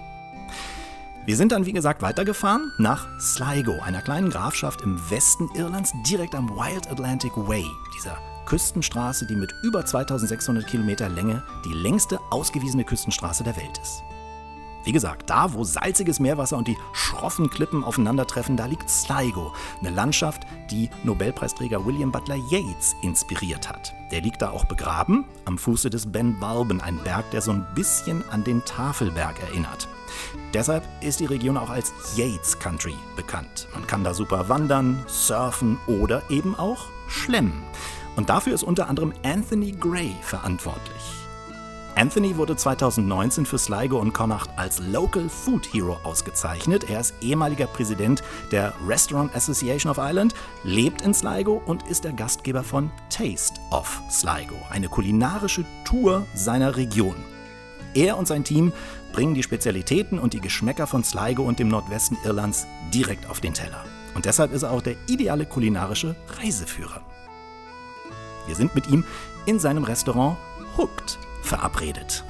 Wir 1.26 1.38
sind 1.38 1.54
dann, 1.54 1.66
wie 1.66 1.72
gesagt, 1.72 2.02
weitergefahren 2.02 2.74
nach 2.78 3.08
Sligo, 3.20 3.80
einer 3.82 4.02
kleinen 4.02 4.30
Grafschaft 4.30 4.82
im 4.82 5.00
Westen 5.10 5.50
Irlands, 5.56 5.94
direkt 6.06 6.36
am 6.36 6.50
Wild 6.50 6.92
Atlantic 6.92 7.32
Way, 7.38 7.66
dieser 7.96 8.18
Küstenstraße, 8.46 9.26
die 9.26 9.38
mit 9.38 9.54
über 9.64 9.86
2600 9.86 10.68
Kilometer 10.68 11.08
Länge 11.08 11.42
die 11.64 11.74
längste 11.74 12.20
ausgewiesene 12.30 12.84
Küstenstraße 12.84 13.46
der 13.46 13.56
Welt 13.56 13.78
ist. 13.82 14.04
Wie 14.84 14.92
gesagt, 14.92 15.30
da 15.30 15.54
wo 15.54 15.64
salziges 15.64 16.20
Meerwasser 16.20 16.58
und 16.58 16.68
die 16.68 16.78
schroffen 16.92 17.50
Klippen 17.50 17.84
aufeinandertreffen, 17.84 18.58
da 18.58 18.66
liegt 18.66 18.90
Sligo, 18.90 19.54
eine 19.80 19.92
Landschaft, 19.92 20.46
die 20.70 20.90
Nobelpreisträger 21.04 21.86
William 21.86 22.12
Butler 22.12 22.36
Yeats 22.50 22.96
inspiriert 23.02 23.70
hat. 23.70 23.94
Der 24.12 24.22
liegt 24.22 24.42
da 24.42 24.52
auch 24.52 24.66
begraben, 24.66 25.26
am 25.46 25.58
Fuße 25.58 25.90
des 25.90 26.12
Ben 26.12 26.40
Balben, 26.40 26.82
ein 26.82 26.98
Berg, 26.98 27.32
der 27.32 27.42
so 27.42 27.52
ein 27.52 27.66
bisschen 27.76 28.24
an 28.30 28.44
den 28.44 28.64
Tafelberg 28.66 29.42
erinnert. 29.42 29.88
Deshalb 30.54 30.84
ist 31.02 31.20
die 31.20 31.26
Region 31.26 31.58
auch 31.58 31.70
als 31.70 31.94
Yates 32.16 32.60
Country 32.60 32.96
bekannt. 33.16 33.68
Man 33.74 33.88
kann 33.88 34.04
da 34.04 34.14
super 34.14 34.50
wandern, 34.50 35.04
surfen 35.08 35.80
oder 35.88 36.22
eben 36.30 36.56
auch 36.56 36.86
schlemmen. 37.08 37.64
Und 38.16 38.30
dafür 38.30 38.54
ist 38.54 38.64
unter 38.64 38.88
anderem 38.90 39.14
Anthony 39.24 39.72
Gray 39.72 40.16
verantwortlich. 40.22 41.03
Anthony 41.96 42.36
wurde 42.38 42.56
2019 42.56 43.46
für 43.46 43.60
Sligo 43.60 44.00
und 44.00 44.14
Connacht 44.14 44.50
als 44.56 44.80
Local 44.80 45.30
Food 45.30 45.72
Hero 45.72 45.98
ausgezeichnet. 46.04 46.90
Er 46.90 47.02
ist 47.02 47.14
ehemaliger 47.22 47.68
Präsident 47.68 48.24
der 48.52 48.74
Restaurant 48.88 49.36
Association 49.36 49.92
of 49.92 50.00
Ireland, 50.00 50.34
lebt 50.64 51.04
in 51.04 51.14
Sligo 51.14 51.62
und 51.68 51.88
ist 51.88 52.04
der 52.04 52.14
Gastgeber 52.14 52.64
von 52.64 52.90
Taste 53.10 53.60
of 53.70 54.02
Sligo, 54.10 54.56
eine 54.72 54.90
kulinarische 54.90 55.66
Tour 55.86 56.26
seiner 56.34 56.76
Region. 56.76 57.16
Er 57.94 58.18
und 58.18 58.28
sein 58.28 58.44
Team 58.44 58.74
bringen 59.12 59.36
die 59.36 59.44
Spezialitäten 59.44 60.18
und 60.18 60.34
die 60.34 60.42
Geschmäcker 60.42 60.88
von 60.88 61.04
Sligo 61.04 61.44
und 61.44 61.60
dem 61.60 61.68
Nordwesten 61.68 62.18
Irlands 62.26 62.66
direkt 62.92 63.30
auf 63.30 63.40
den 63.40 63.54
Teller. 63.54 63.86
Und 64.16 64.26
deshalb 64.26 64.52
ist 64.52 64.64
er 64.64 64.72
auch 64.72 64.82
der 64.82 64.96
ideale 65.08 65.46
kulinarische 65.46 66.16
Reiseführer. 66.42 67.02
Wir 68.48 68.56
sind 68.56 68.74
mit 68.74 68.90
ihm 68.90 69.04
in 69.46 69.60
seinem 69.60 69.84
Restaurant 69.84 70.38
Hooked 70.76 71.20
verabredet. 71.44 72.22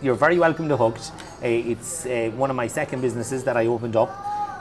You're 0.00 0.14
very 0.14 0.38
welcome 0.38 0.68
to 0.68 0.76
Hooked. 0.76 1.10
Uh, 1.42 1.48
it's 1.48 2.06
uh, 2.06 2.30
one 2.36 2.50
of 2.50 2.56
my 2.56 2.68
second 2.68 3.00
businesses 3.00 3.42
that 3.44 3.56
I 3.56 3.66
opened 3.66 3.96
up 3.96 4.10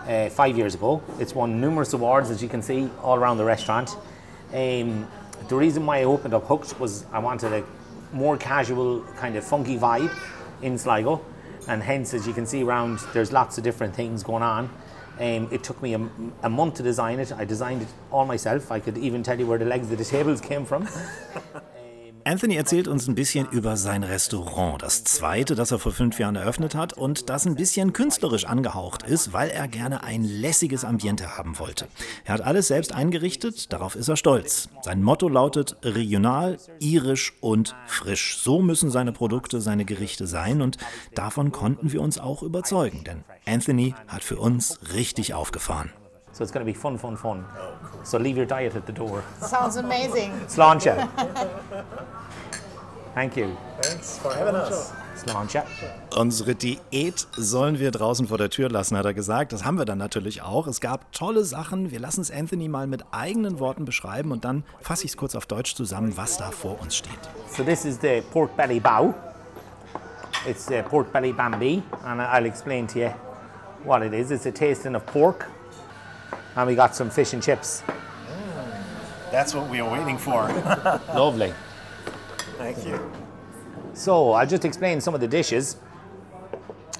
uh, 0.08 0.30
five 0.30 0.58
years 0.58 0.74
ago. 0.74 1.02
It's 1.20 1.36
won 1.36 1.62
numerous 1.62 1.94
awards, 1.94 2.32
as 2.32 2.42
you 2.42 2.50
can 2.50 2.64
see, 2.64 2.90
all 3.04 3.18
around 3.18 3.38
the 3.38 3.46
restaurant. 3.46 3.96
Um, 4.52 5.08
the 5.48 5.56
reason 5.56 5.86
why 5.86 6.00
I 6.00 6.06
opened 6.06 6.34
up 6.34 6.46
Hooked 6.46 6.80
was 6.80 7.06
I 7.12 7.20
wanted 7.20 7.54
a 7.54 7.64
more 8.14 8.36
casual, 8.38 9.04
kind 9.18 9.36
of 9.36 9.44
funky 9.44 9.78
vibe 9.78 10.12
in 10.64 10.76
Sligo, 10.78 11.24
and 11.68 11.84
hence, 11.84 12.16
as 12.16 12.26
you 12.26 12.34
can 12.34 12.48
see 12.48 12.64
around, 12.64 13.00
there's 13.14 13.32
lots 13.32 13.60
of 13.60 13.64
different 13.64 13.94
things 13.94 14.24
going 14.24 14.42
on. 14.42 14.70
Um, 15.20 15.48
it 15.52 15.64
took 15.64 15.82
me 15.82 15.96
a, 15.96 16.10
a 16.44 16.50
month 16.50 16.76
to 16.76 16.84
design 16.84 17.20
it. 17.20 17.32
I 17.32 17.44
designed 17.44 17.82
it 17.82 17.88
all 18.12 18.26
myself. 18.26 18.72
I 18.72 18.80
could 18.80 18.98
even 18.98 19.24
tell 19.24 19.40
you 19.40 19.48
where 19.48 19.58
the 19.58 19.66
legs 19.66 19.92
of 19.92 19.98
the 19.98 20.06
tables 20.06 20.42
came 20.42 20.66
from. 20.66 20.88
Anthony 22.28 22.58
erzählt 22.58 22.90
uns 22.90 23.08
ein 23.08 23.16
bisschen 23.16 23.48
über 23.52 23.78
sein 23.78 24.04
Restaurant, 24.04 24.82
das 24.82 25.06
zweite, 25.06 25.56
das 25.56 25.72
er 25.72 25.80
vor 25.80 25.94
fünf 25.94 26.20
Jahren 26.20 26.36
eröffnet 26.36 26.76
hat 26.76 26.92
und 26.92 27.30
das 27.30 27.48
ein 27.48 27.56
bisschen 27.56 27.94
künstlerisch 27.94 28.44
angehaucht 28.44 29.04
ist, 29.04 29.32
weil 29.32 29.50
er 29.50 29.70
gerne 29.70 30.04
ein 30.04 30.26
lässiges 30.26 30.84
Ambiente 30.84 31.38
haben 31.38 31.58
wollte. 31.58 31.88
Er 32.26 32.34
hat 32.34 32.42
alles 32.42 32.68
selbst 32.68 32.94
eingerichtet, 32.94 33.72
darauf 33.72 33.96
ist 33.96 34.10
er 34.10 34.18
stolz. 34.18 34.68
Sein 34.82 35.04
Motto 35.04 35.30
lautet 35.30 35.78
regional, 35.84 36.58
irisch 36.80 37.32
und 37.40 37.78
frisch. 37.86 38.40
So 38.40 38.62
müssen 38.62 38.92
seine 38.92 39.14
Produkte, 39.14 39.62
seine 39.62 39.86
Gerichte 39.86 40.28
sein 40.28 40.62
und 40.62 40.76
davon 41.16 41.54
konnten 41.54 41.94
wir 41.94 42.02
uns 42.02 42.20
auch 42.20 42.44
überzeugen, 42.44 43.06
denn 43.06 43.24
Anthony 43.46 43.96
hat 44.10 44.26
für 44.26 44.36
uns 44.36 44.80
richtig 44.94 45.34
aufgefahren. 45.34 45.94
So 46.34 46.44
it's 46.44 46.52
going 46.52 46.64
to 46.64 46.72
be 46.72 46.78
fun, 46.78 47.00
fun, 47.00 47.16
fun. 47.16 47.46
So 48.04 48.20
leave 48.20 48.38
your 48.38 48.46
diet 48.46 48.76
at 48.76 48.86
the 48.86 48.94
door. 48.94 49.24
Sounds 49.42 49.78
amazing. 49.78 50.32
Sláinte. 50.48 51.08
Thank 53.18 53.36
you. 53.36 53.58
Thanks 53.82 54.20
for 54.20 54.32
having 54.32 54.54
us. 54.54 54.94
Unsere 56.16 56.54
Diät 56.54 57.28
sollen 57.36 57.80
wir 57.80 57.90
draußen 57.90 58.28
vor 58.28 58.38
der 58.38 58.52
Tür 58.52 58.70
lassen, 58.70 58.96
hat 58.96 59.06
er 59.06 59.16
gesagt. 59.16 59.54
Das 59.54 59.66
haben 59.66 59.80
wir 59.80 59.86
dann 59.86 59.98
natürlich 59.98 60.44
auch. 60.44 60.68
Es 60.68 60.82
gab 60.82 61.12
tolle 61.14 61.44
Sachen. 61.44 61.90
Wir 61.90 62.00
lassen 62.00 62.22
es 62.22 62.30
Anthony 62.30 62.68
mal 62.68 62.86
mit 62.86 63.04
eigenen 63.10 63.60
Worten 63.60 63.86
beschreiben 63.86 64.32
und 64.32 64.46
dann 64.46 64.64
fasse 64.82 65.06
ich 65.06 65.12
es 65.12 65.18
kurz 65.18 65.34
auf 65.34 65.48
Deutsch 65.48 65.74
zusammen, 65.74 66.16
was 66.16 66.38
da 66.38 66.52
vor 66.52 66.80
uns 66.80 66.96
steht. 66.96 67.18
So 67.50 67.64
this 67.64 67.86
is 67.86 67.98
the 68.00 68.22
pork 68.32 68.56
belly 68.56 68.80
bow. 68.80 69.16
It's 70.48 70.68
the 70.68 70.84
pork 70.88 71.12
belly 71.12 71.34
bambi, 71.34 71.82
and 72.06 72.22
I'll 72.22 72.46
explain 72.46 72.86
to 72.90 73.00
you 73.00 73.10
what 73.84 74.04
it 74.04 74.14
is. 74.14 74.30
It's 74.30 74.46
a 74.46 74.52
tasting 74.52 74.94
of 74.94 75.04
pork, 75.08 75.50
and 76.56 76.70
we 76.70 76.76
got 76.76 76.94
some 76.94 77.10
fish 77.10 77.34
and 77.34 77.44
chips. 77.44 77.82
That's 79.32 79.56
what 79.56 79.68
we 79.72 79.82
are 79.82 79.92
waiting 79.92 80.20
for. 80.20 80.48
Lovely. 81.16 81.52
Thank 82.58 82.86
you. 82.86 83.00
So 83.94 84.32
I'll 84.32 84.48
just 84.48 84.66
explain 84.66 85.02
some 85.02 85.14
of 85.16 85.22
the 85.22 85.28
dishes. 85.28 85.78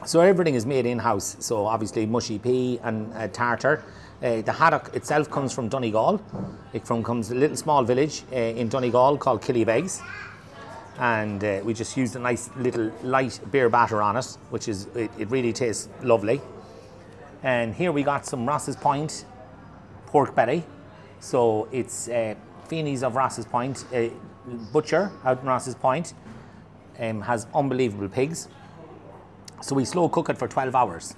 So 0.06 0.22
everything 0.22 0.56
is 0.56 0.66
made 0.66 0.86
in 0.86 1.00
house. 1.00 1.36
So 1.40 1.66
obviously 1.66 2.06
mushy 2.06 2.40
pea 2.40 2.80
and 2.84 3.14
uh, 3.14 3.28
tartar. 3.28 3.84
Uh, 4.22 4.42
the 4.42 4.52
haddock 4.52 4.96
itself 4.96 5.30
comes 5.30 5.54
from 5.54 5.68
Donegal. 5.70 6.22
It 6.74 6.88
from 6.88 7.04
comes 7.04 7.32
a 7.32 7.36
little 7.36 7.58
small 7.58 7.84
village 7.84 8.24
uh, 8.32 8.36
in 8.36 8.70
Donegal 8.70 9.18
called 9.18 9.42
Killybegs. 9.42 10.02
and 11.00 11.44
uh, 11.44 11.62
we 11.64 11.74
just 11.74 11.96
used 11.96 12.16
a 12.16 12.20
nice 12.20 12.50
little 12.58 12.92
light 13.04 13.40
beer 13.52 13.70
batter 13.70 14.02
on 14.02 14.18
it, 14.18 14.38
which 14.50 14.68
is 14.68 14.88
it, 14.96 15.12
it 15.18 15.30
really 15.30 15.54
tastes 15.54 15.90
lovely. 16.02 16.42
And 17.44 17.74
here 17.76 17.92
we 17.92 18.04
got 18.04 18.26
some 18.26 18.48
Ross's 18.48 18.76
Point 18.76 19.26
pork 20.08 20.34
belly. 20.36 20.64
So 21.20 21.68
it's 21.72 22.10
uh, 22.10 22.36
Feeney's 22.68 23.04
of 23.04 23.16
Ross's 23.16 23.46
Point, 23.46 23.86
a 23.94 24.12
butcher 24.48 25.12
out 25.24 25.42
in 25.42 25.48
Ross's 25.48 25.76
Point, 25.76 26.14
um, 27.00 27.22
has 27.22 27.48
unbelievable 27.54 28.10
pigs. 28.10 28.48
So 29.62 29.76
we 29.76 29.86
slow 29.86 30.10
cook 30.10 30.30
it 30.30 30.38
for 30.38 30.48
12 30.48 30.76
hours. 30.76 31.16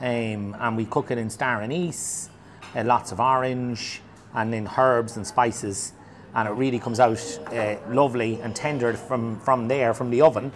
Um, 0.00 0.56
and 0.58 0.76
we 0.76 0.84
cook 0.86 1.10
it 1.10 1.18
in 1.18 1.30
star 1.30 1.62
anise, 1.62 2.28
uh, 2.74 2.82
lots 2.84 3.12
of 3.12 3.20
orange, 3.20 4.00
and 4.34 4.52
then 4.52 4.68
herbs 4.76 5.16
and 5.16 5.26
spices. 5.26 5.92
And 6.34 6.48
it 6.48 6.52
really 6.52 6.78
comes 6.78 6.98
out 6.98 7.20
uh, 7.52 7.76
lovely 7.88 8.40
and 8.40 8.56
tender 8.56 8.94
from, 8.94 9.38
from 9.40 9.68
there, 9.68 9.94
from 9.94 10.10
the 10.10 10.22
oven. 10.22 10.50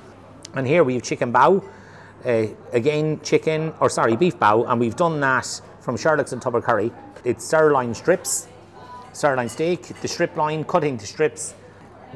And 0.55 0.67
here 0.67 0.83
we 0.83 0.95
have 0.95 1.03
chicken 1.03 1.33
bow, 1.33 1.63
uh, 2.25 2.47
again 2.73 3.21
chicken, 3.21 3.73
or 3.79 3.91
sorry, 3.91 4.17
beef 4.17 4.39
bow, 4.39 4.65
and 4.65 4.81
we've 4.81 4.97
done 4.97 5.21
that 5.21 5.61
from 5.81 5.97
Sherlock's 5.97 6.33
and 6.33 6.41
Tubber 6.41 6.63
Curry. 6.63 6.91
It's 7.25 7.45
sirloin 7.45 7.95
strips, 7.95 8.49
sirloin 9.13 9.49
steak, 9.49 10.01
the 10.01 10.09
strip 10.09 10.35
line 10.37 10.65
cut 10.65 10.83
into 10.83 11.07
strips 11.07 11.55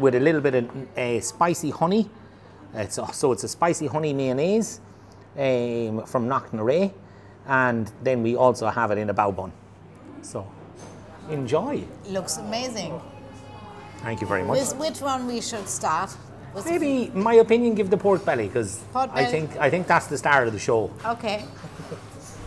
with 0.01 0.15
a 0.15 0.21
little 0.21 0.41
bit 0.41 0.55
of 0.55 0.99
uh, 0.99 1.21
spicy 1.21 1.71
honey. 1.71 2.09
It's, 2.75 2.99
so 3.13 3.33
it's 3.33 3.45
a 3.45 3.49
spicy 3.49 3.87
honey 3.87 4.13
mayonnaise 4.13 4.81
um, 5.37 6.05
from 6.07 6.29
Knocknaray, 6.29 6.93
and 7.47 7.91
then 8.03 8.23
we 8.23 8.37
also 8.37 8.69
have 8.69 8.91
it 8.91 8.99
in 8.99 9.11
a 9.11 9.15
bow 9.15 9.33
bun. 9.33 9.53
So 10.23 10.47
enjoy. 11.29 11.85
Looks 12.09 12.39
amazing. 12.39 13.01
Thank 13.99 14.21
you 14.21 14.27
very 14.27 14.43
much. 14.43 14.59
With 14.59 14.77
which 14.77 15.01
one 15.01 15.27
we 15.27 15.41
should 15.41 15.69
start? 15.69 16.11
Maybe, 16.65 17.13
my 17.15 17.35
opinion, 17.35 17.75
give 17.75 17.91
the 17.91 17.97
pork 17.97 18.25
belly 18.25 18.49
because 18.49 18.81
I 18.95 19.25
think 19.25 19.57
I 19.59 19.71
think 19.71 19.87
that's 19.87 20.07
the 20.07 20.19
start 20.19 20.49
of 20.49 20.53
the 20.53 20.59
show. 20.59 20.91
Okay. 21.05 21.45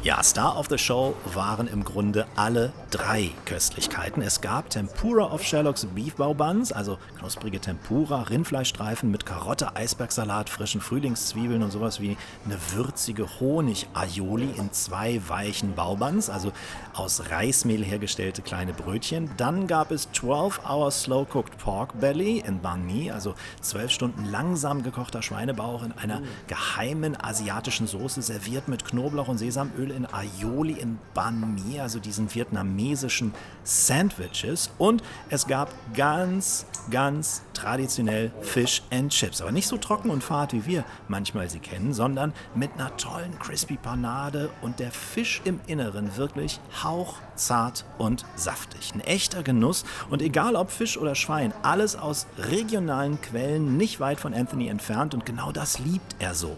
Ja, 0.03 0.21
Star 0.21 0.57
of 0.59 0.67
the 0.67 0.77
Show 0.77 1.15
waren 1.33 1.65
im 1.65 1.85
Grunde 1.85 2.27
alle 2.35 2.73
drei 2.91 3.31
Köstlichkeiten. 3.45 4.21
Es 4.21 4.41
gab 4.41 4.69
Tempura 4.69 5.31
of 5.31 5.41
Sherlock's 5.43 5.85
Beef 5.85 6.15
Bow 6.15 6.33
Buns, 6.33 6.73
also 6.73 6.97
knusprige 7.19 7.61
Tempura, 7.61 8.23
Rindfleischstreifen 8.23 9.09
mit 9.09 9.25
Karotte, 9.25 9.77
Eisbergsalat, 9.77 10.49
frischen 10.49 10.81
Frühlingszwiebeln 10.81 11.63
und 11.63 11.71
sowas 11.71 12.01
wie 12.01 12.17
eine 12.43 12.57
würzige 12.75 13.39
Honig-Aioli 13.39 14.49
in 14.57 14.73
zwei 14.73 15.21
weichen 15.29 15.73
Baubuns, 15.73 16.29
also 16.29 16.51
aus 16.93 17.31
Reismehl 17.31 17.81
hergestellte 17.81 18.41
kleine 18.41 18.73
Brötchen. 18.73 19.29
Dann 19.37 19.67
gab 19.67 19.89
es 19.91 20.09
12-Hour 20.09 20.91
Slow-Cooked 20.91 21.57
Pork 21.59 21.97
Belly 22.01 22.43
in 22.45 22.59
Banh 22.59 22.85
Mi, 22.85 23.09
also 23.09 23.35
12 23.61 23.91
Stunden 23.91 24.25
langsam 24.25 24.83
gekochter 24.83 25.21
Schweinebauch 25.21 25.81
in 25.81 25.93
einer 25.93 26.21
geheimen 26.47 27.15
asiatischen 27.23 27.87
Soße, 27.87 28.21
serviert 28.21 28.67
mit 28.67 28.83
Knoblauch 28.83 29.29
und 29.29 29.37
Sesamöl 29.37 29.92
in 29.93 30.05
Aioli 30.11 30.73
in 30.73 30.99
Banh 31.13 31.55
Mi, 31.55 31.79
also 31.79 31.99
diesen 31.99 32.33
vietnamesischen 32.33 33.33
Sandwiches. 33.63 34.71
Und 34.77 35.03
es 35.29 35.47
gab 35.47 35.73
ganz, 35.93 36.65
ganz 36.91 37.43
traditionell 37.53 38.31
Fish 38.41 38.83
and 38.91 39.11
Chips. 39.11 39.41
Aber 39.41 39.51
nicht 39.51 39.67
so 39.67 39.77
trocken 39.77 40.09
und 40.09 40.23
fad, 40.23 40.53
wie 40.53 40.65
wir 40.65 40.83
manchmal 41.07 41.49
sie 41.49 41.59
kennen, 41.59 41.93
sondern 41.93 42.33
mit 42.55 42.73
einer 42.73 42.95
tollen 42.97 43.37
Crispy 43.39 43.77
Panade 43.77 44.49
und 44.61 44.79
der 44.79 44.91
Fisch 44.91 45.41
im 45.45 45.59
Inneren 45.67 46.17
wirklich 46.17 46.59
hauchzart 46.83 47.85
und 47.97 48.25
saftig. 48.35 48.93
Ein 48.93 49.01
echter 49.01 49.43
Genuss 49.43 49.85
und 50.09 50.21
egal 50.21 50.55
ob 50.55 50.71
Fisch 50.71 50.97
oder 50.97 51.15
Schwein, 51.15 51.53
alles 51.61 51.95
aus 51.95 52.27
regionalen 52.37 53.21
Quellen, 53.21 53.77
nicht 53.77 53.99
weit 53.99 54.19
von 54.19 54.33
Anthony 54.33 54.67
entfernt 54.67 55.13
und 55.13 55.25
genau 55.25 55.51
das 55.51 55.79
liebt 55.79 56.15
er 56.19 56.35
so. 56.35 56.57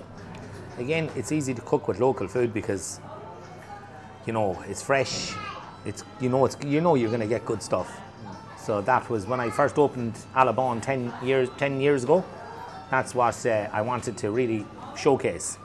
Again, 0.78 1.08
it's 1.16 1.32
easy 1.32 1.54
to 1.54 1.62
cook 1.62 1.88
with 1.88 2.00
local 2.00 2.28
food 2.28 2.54
because 2.54 3.00
you 4.26 4.34
know 4.34 4.62
it's 4.68 4.82
fresh. 4.82 5.34
It's 5.86 6.04
you 6.20 6.30
know 6.30 6.46
it's 6.46 6.58
you 6.66 6.82
know 6.82 6.96
you're 6.96 7.10
going 7.10 7.22
to 7.22 7.28
get 7.28 7.46
good 7.46 7.62
stuff. 7.62 8.00
So 8.58 8.82
that 8.82 9.10
was 9.10 9.28
when 9.28 9.40
I 9.40 9.50
first 9.50 9.78
opened 9.78 10.16
Alabon 10.36 10.82
ten 10.82 11.14
years 11.24 11.50
ten 11.58 11.80
years 11.80 12.04
ago. 12.04 12.24
That's 12.90 13.14
what 13.16 13.46
uh, 13.46 13.70
I 13.72 13.82
wanted 13.82 14.18
to 14.18 14.32
really 14.32 14.66
showcase. 14.96 15.58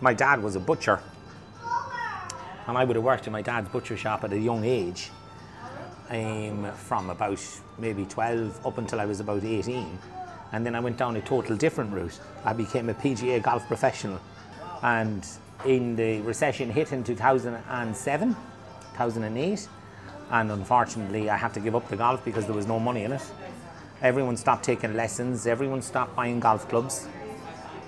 My 0.00 0.14
dad 0.14 0.42
was 0.42 0.56
a 0.56 0.60
butcher, 0.60 1.00
and 2.66 2.76
I 2.78 2.84
would 2.84 2.96
have 2.96 3.04
worked 3.04 3.26
in 3.26 3.32
my 3.32 3.42
dad's 3.42 3.68
butcher 3.68 3.96
shop 3.96 4.24
at 4.24 4.32
a 4.32 4.38
young 4.38 4.64
age, 4.64 5.10
um, 6.10 6.70
from 6.72 7.10
about 7.10 7.40
maybe 7.78 8.04
12 8.04 8.66
up 8.66 8.78
until 8.78 9.00
I 9.00 9.06
was 9.06 9.20
about 9.20 9.44
18. 9.44 9.98
And 10.52 10.66
then 10.66 10.74
I 10.74 10.80
went 10.80 10.98
down 10.98 11.16
a 11.16 11.22
total 11.22 11.56
different 11.56 11.92
route. 11.92 12.18
I 12.44 12.52
became 12.52 12.90
a 12.90 12.94
PGA 12.94 13.42
golf 13.42 13.66
professional. 13.66 14.20
And 14.82 15.26
in 15.64 15.96
the 15.96 16.20
recession 16.22 16.70
hit 16.70 16.92
in 16.92 17.04
2007, 17.04 18.36
2008, 18.92 19.68
and 20.30 20.50
unfortunately 20.50 21.30
I 21.30 21.36
had 21.36 21.54
to 21.54 21.60
give 21.60 21.74
up 21.74 21.88
the 21.88 21.96
golf 21.96 22.24
because 22.24 22.46
there 22.46 22.54
was 22.54 22.66
no 22.66 22.78
money 22.78 23.04
in 23.04 23.12
it. 23.12 23.22
Everyone 24.00 24.36
stopped 24.36 24.64
taking 24.64 24.94
lessons, 24.94 25.46
everyone 25.46 25.82
stopped 25.82 26.16
buying 26.16 26.40
golf 26.40 26.68
clubs. 26.68 27.06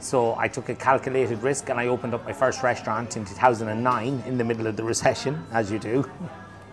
So 0.01 0.37
I 0.37 0.49
took 0.49 0.69
a 0.69 0.75
calculated 0.75 1.43
risk 1.43 1.71
and 1.71 1.81
I 1.81 1.87
opened 1.87 2.15
up 2.15 2.25
my 2.25 2.33
first 2.33 2.63
restaurant 2.63 3.17
in 3.17 3.25
2009 3.25 4.23
in 4.27 4.39
the 4.39 4.45
middle 4.45 4.67
of 4.67 4.77
the 4.77 4.85
recession, 4.85 5.45
as 5.53 5.73
you 5.73 5.79
do. 5.79 6.09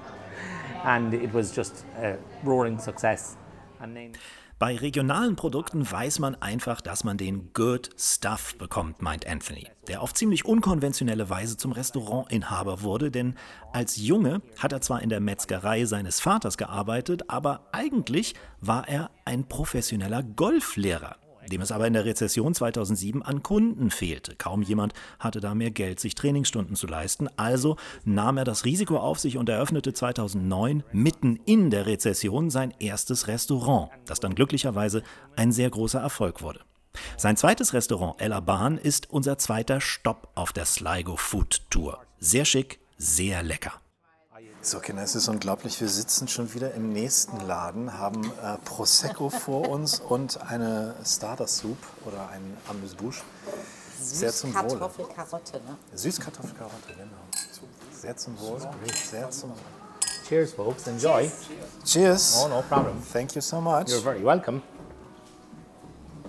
and 0.83 1.13
it 1.13 1.33
was 1.33 1.51
just 1.51 1.85
a 1.97 2.17
roaring 2.43 2.77
success. 2.77 3.37
And 3.79 3.95
then 3.95 4.15
Bei 4.61 4.75
regionalen 4.75 5.35
Produkten 5.35 5.91
weiß 5.91 6.19
man 6.19 6.35
einfach, 6.35 6.81
dass 6.81 7.03
man 7.03 7.17
den 7.17 7.51
Good 7.51 7.89
Stuff 7.97 8.55
bekommt, 8.59 9.01
meint 9.01 9.25
Anthony, 9.25 9.67
der 9.87 10.03
auf 10.03 10.13
ziemlich 10.13 10.45
unkonventionelle 10.45 11.31
Weise 11.31 11.57
zum 11.57 11.71
Restaurantinhaber 11.71 12.83
wurde, 12.83 13.09
denn 13.09 13.33
als 13.73 13.97
Junge 13.97 14.43
hat 14.59 14.71
er 14.71 14.81
zwar 14.81 15.01
in 15.01 15.09
der 15.09 15.19
Metzgerei 15.19 15.85
seines 15.85 16.19
Vaters 16.19 16.59
gearbeitet, 16.59 17.27
aber 17.27 17.69
eigentlich 17.71 18.35
war 18.59 18.87
er 18.87 19.09
ein 19.25 19.47
professioneller 19.47 20.21
Golflehrer 20.21 21.15
dem 21.49 21.61
es 21.61 21.71
aber 21.71 21.87
in 21.87 21.93
der 21.93 22.05
Rezession 22.05 22.53
2007 22.53 23.21
an 23.23 23.43
Kunden 23.43 23.91
fehlte. 23.91 24.35
Kaum 24.35 24.61
jemand 24.61 24.93
hatte 25.19 25.39
da 25.39 25.55
mehr 25.55 25.71
Geld, 25.71 25.99
sich 25.99 26.15
Trainingsstunden 26.15 26.75
zu 26.75 26.87
leisten. 26.87 27.27
Also 27.37 27.77
nahm 28.03 28.37
er 28.37 28.45
das 28.45 28.65
Risiko 28.65 28.97
auf 28.97 29.19
sich 29.19 29.37
und 29.37 29.49
eröffnete 29.49 29.93
2009 29.93 30.83
mitten 30.91 31.39
in 31.45 31.69
der 31.69 31.85
Rezession 31.85 32.49
sein 32.49 32.73
erstes 32.79 33.27
Restaurant, 33.27 33.89
das 34.05 34.19
dann 34.19 34.35
glücklicherweise 34.35 35.03
ein 35.35 35.51
sehr 35.51 35.69
großer 35.69 35.99
Erfolg 35.99 36.41
wurde. 36.41 36.61
Sein 37.17 37.37
zweites 37.37 37.73
Restaurant, 37.73 38.19
Ella 38.19 38.39
Bahn, 38.41 38.77
ist 38.77 39.09
unser 39.09 39.37
zweiter 39.37 39.81
Stopp 39.81 40.29
auf 40.35 40.51
der 40.51 40.65
Sligo 40.65 41.15
Food 41.15 41.61
Tour. 41.69 41.99
Sehr 42.19 42.45
schick, 42.45 42.79
sehr 42.97 43.43
lecker. 43.43 43.80
So, 44.63 44.79
Kinder, 44.79 45.01
es 45.01 45.15
ist 45.15 45.27
unglaublich. 45.27 45.81
Wir 45.81 45.87
sitzen 45.89 46.27
schon 46.27 46.53
wieder 46.53 46.75
im 46.75 46.93
nächsten 46.93 47.39
Laden, 47.47 47.97
haben 47.97 48.23
äh, 48.43 48.57
Prosecco 48.63 49.29
vor 49.31 49.67
uns 49.67 49.99
und 50.07 50.39
eine 50.39 50.93
Starter 51.03 51.47
Soup 51.47 51.77
oder 52.05 52.29
ein 52.29 52.57
Amuse-Bouche. 52.69 53.23
Sehr 53.99 54.31
zum 54.31 54.53
Wohle. 54.53 54.67
Kartoffel-Karotte, 54.67 55.53
ne? 55.57 55.77
Süßkartoffelkarotte, 55.95 56.93
genau. 56.95 57.17
Sehr 57.91 58.15
zum 58.15 58.39
Wohl. 58.39 58.59
Sehr 59.09 59.31
zum 59.31 59.49
Wohl. 59.49 59.57
cheers, 60.29 60.53
folks. 60.53 60.87
Enjoy. 60.87 61.29
Cheers. 61.83 62.43
Oh, 62.43 62.47
no 62.47 62.61
problem. 62.61 63.01
Thank 63.11 63.35
you 63.35 63.41
so 63.41 63.59
much. 63.59 63.89
You're 63.89 63.99
very 63.99 64.23
welcome. 64.23 64.61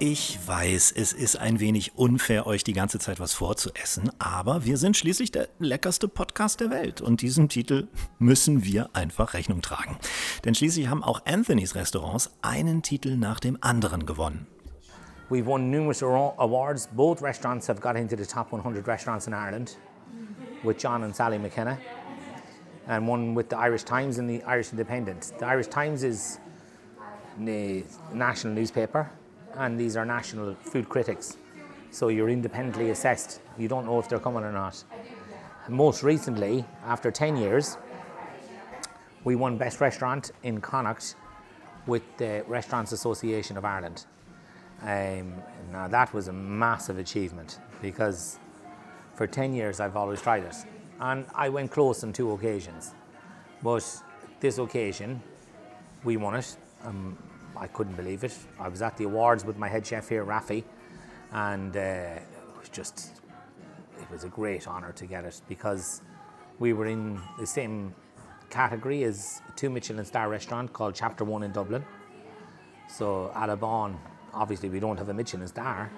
Ich 0.05 0.37
weiß, 0.49 0.91
es 0.97 1.12
ist 1.12 1.37
ein 1.38 1.61
wenig 1.61 1.97
unfair, 1.97 2.49
euch 2.49 2.65
die 2.65 2.73
ganze 2.73 2.99
Zeit 2.99 3.21
was 3.21 3.35
vorzuessen, 3.35 4.11
aber 4.19 4.65
wir 4.65 4.77
sind 4.77 4.97
schließlich 4.97 5.31
der 5.31 5.47
leckerste 5.61 6.09
Podcast 6.09 6.59
der 6.59 6.71
Welt 6.71 7.01
und 7.01 7.23
diesem 7.23 7.49
Titel 7.49 7.87
müssen 8.19 8.65
wir 8.65 8.91
einfach 8.95 9.33
Rechnung 9.33 9.62
tragen. 9.62 9.97
Denn 10.45 10.57
schließlich 10.57 10.88
haben 10.88 11.05
auch 11.05 11.25
Anthonys 11.25 11.77
Restaurants 11.77 12.33
einen 12.43 12.83
Titel 12.83 13.17
nach 13.17 13.38
dem 13.38 13.57
anderen 13.61 14.05
gewonnen. 14.05 14.49
We've 15.31 15.47
won 15.47 15.71
numerous 15.71 16.03
awar- 16.03 16.35
awards. 16.37 16.88
Both 16.97 17.23
restaurants 17.23 17.69
have 17.69 17.81
got 17.81 17.95
into 17.95 18.17
the 18.17 18.27
top 18.27 18.53
100 18.53 18.85
restaurants 18.88 19.29
in 19.29 19.35
Ireland 19.35 19.79
with 20.65 20.79
John 20.83 21.05
and 21.05 21.15
Sally 21.15 21.38
McKenna, 21.38 21.79
and 22.88 23.07
one 23.09 23.37
with 23.37 23.47
the 23.51 23.57
Irish 23.57 23.85
Times 23.85 24.19
and 24.19 24.29
the 24.29 24.43
Irish 24.49 24.73
Independent. 24.73 25.33
The 25.38 25.47
Irish 25.47 25.69
Times 25.69 26.03
is 26.03 26.41
the 27.38 27.85
national 28.12 28.55
newspaper, 28.55 29.09
and 29.57 29.79
these 29.79 29.97
are 29.97 30.05
national 30.05 30.55
food 30.55 30.88
critics. 30.88 31.38
So 31.91 32.09
you're 32.09 32.31
independently 32.31 32.91
assessed. 32.91 33.41
You 33.59 33.69
don't 33.69 33.87
know 33.87 33.99
if 33.99 34.09
they're 34.09 34.19
coming 34.19 34.45
or 34.45 34.53
not. 34.53 34.83
Most 35.69 36.03
recently, 36.03 36.65
after 36.85 37.11
10 37.11 37.37
years, 37.37 37.77
we 39.25 39.37
won 39.37 39.57
Best 39.57 39.81
Restaurant 39.81 40.33
in 40.43 40.61
Connacht 40.61 41.15
with 41.87 42.03
the 42.17 42.45
Restaurants 42.49 42.93
Association 42.93 43.57
of 43.57 43.65
Ireland. 43.65 44.07
Um, 44.83 45.35
now 45.71 45.87
that 45.88 46.12
was 46.12 46.29
a 46.29 46.33
massive 46.33 46.99
achievement 46.99 47.61
because 47.81 48.38
for 49.15 49.27
10 49.27 49.55
years 49.55 49.79
I've 49.79 49.97
always 49.97 50.21
tried 50.21 50.43
it. 50.43 50.57
And 50.99 51.27
I 51.35 51.49
went 51.49 51.71
close 51.71 52.03
on 52.03 52.12
two 52.12 52.33
occasions. 52.33 52.95
But 53.62 53.85
this 54.41 54.59
occasion, 54.59 55.23
we 56.05 56.17
won 56.17 56.35
it. 56.35 56.57
I'm 56.85 57.17
I 57.57 57.67
couldn't 57.67 57.97
believe 57.97 58.25
it. 58.25 58.37
I 58.59 58.69
was 58.69 58.83
at 58.83 58.97
the 58.97 59.05
awards 59.05 59.45
with 59.45 59.57
my 59.57 59.69
head 59.69 59.87
chef 59.87 60.09
here, 60.09 60.25
Rafi, 60.25 60.65
and 61.33 61.77
uh, 61.77 61.81
it 61.81 62.27
was 62.59 62.69
just, 62.69 63.23
it 64.01 64.11
was 64.11 64.25
a 64.25 64.29
great 64.29 64.67
honour 64.67 64.93
to 64.93 65.07
get 65.07 65.25
it 65.25 65.41
because 65.49 66.03
we 66.59 66.73
were 66.73 66.87
in 66.87 67.21
the 67.38 67.47
same 67.47 67.95
category 68.51 69.05
as 69.05 69.41
two 69.57 69.71
Michelin 69.71 70.05
star 70.05 70.29
restaurant 70.29 70.73
called 70.73 70.95
Chapter 70.95 71.25
One 71.25 71.43
in 71.43 71.53
Dublin. 71.53 71.85
So 72.88 73.33
Alabon, 73.35 73.99
obviously 74.35 74.69
we 74.69 74.81
don't 74.81 74.99
have 74.99 75.09
a 75.09 75.15
Michelin 75.15 75.49
star. 75.49 75.91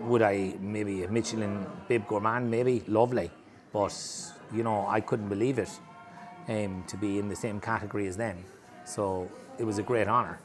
Would 0.00 0.22
I 0.22 0.54
maybe 0.60 1.04
a 1.04 1.08
Michelin 1.08 1.66
Bib 1.88 2.06
Gourmand? 2.06 2.50
Maybe 2.50 2.82
lovely, 2.86 3.30
but 3.72 3.96
you 4.52 4.62
know 4.62 4.86
I 4.86 5.00
couldn't 5.00 5.28
believe 5.28 5.58
it 5.58 5.70
um, 6.48 6.84
to 6.88 6.96
be 6.96 7.18
in 7.18 7.28
the 7.28 7.36
same 7.36 7.60
category 7.60 8.06
as 8.06 8.16
them. 8.16 8.44
So 8.86 9.28
it 9.58 9.66
was 9.66 9.78
a 9.78 9.82
great 9.82 10.08
honor. 10.08 10.38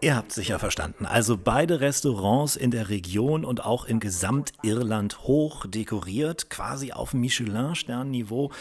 Ihr 0.00 0.16
habt 0.16 0.32
sicher 0.32 0.58
verstanden. 0.58 1.06
Also 1.06 1.36
beide 1.36 1.80
Restaurants 1.80 2.56
in 2.56 2.70
der 2.70 2.88
Region 2.88 3.44
und 3.44 3.64
auch 3.64 3.84
in 3.84 4.00
Gesamtirland 4.00 5.24
hoch 5.24 5.66
dekoriert, 5.66 6.48
quasi 6.48 6.92
auf 6.92 7.12
Michelin-Sternniveau. 7.12 8.52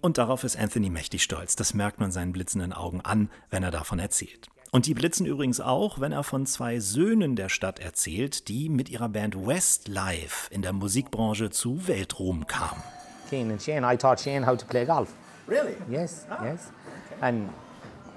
Und 0.00 0.18
darauf 0.18 0.44
ist 0.44 0.56
Anthony 0.56 0.90
mächtig 0.90 1.22
stolz. 1.22 1.56
Das 1.56 1.74
merkt 1.74 1.98
man 1.98 2.12
seinen 2.12 2.32
blitzenden 2.32 2.72
Augen 2.72 3.00
an, 3.00 3.30
wenn 3.50 3.62
er 3.62 3.70
davon 3.70 3.98
erzählt. 3.98 4.48
Und 4.70 4.86
die 4.86 4.94
blitzen 4.94 5.26
übrigens 5.26 5.60
auch, 5.60 6.00
wenn 6.00 6.12
er 6.12 6.22
von 6.22 6.46
zwei 6.46 6.78
Söhnen 6.78 7.34
der 7.34 7.48
Stadt 7.48 7.80
erzählt, 7.80 8.46
die 8.46 8.68
mit 8.68 8.88
ihrer 8.88 9.08
Band 9.08 9.34
Westlife 9.46 10.52
in 10.52 10.62
der 10.62 10.72
Musikbranche 10.72 11.50
zu 11.50 11.88
Weltruhm 11.88 12.46
kamen. 12.46 12.82
Shane 13.28 13.50
and 13.52 13.62
Shane, 13.62 13.84
I 13.84 13.96
taught 13.96 14.20
Shane 14.20 14.46
how 14.46 14.56
to 14.56 14.66
play 14.66 14.84
golf. 14.84 15.12
Really? 15.48 15.74
Yes, 15.90 16.26
yes. 16.44 16.72
And 17.20 17.48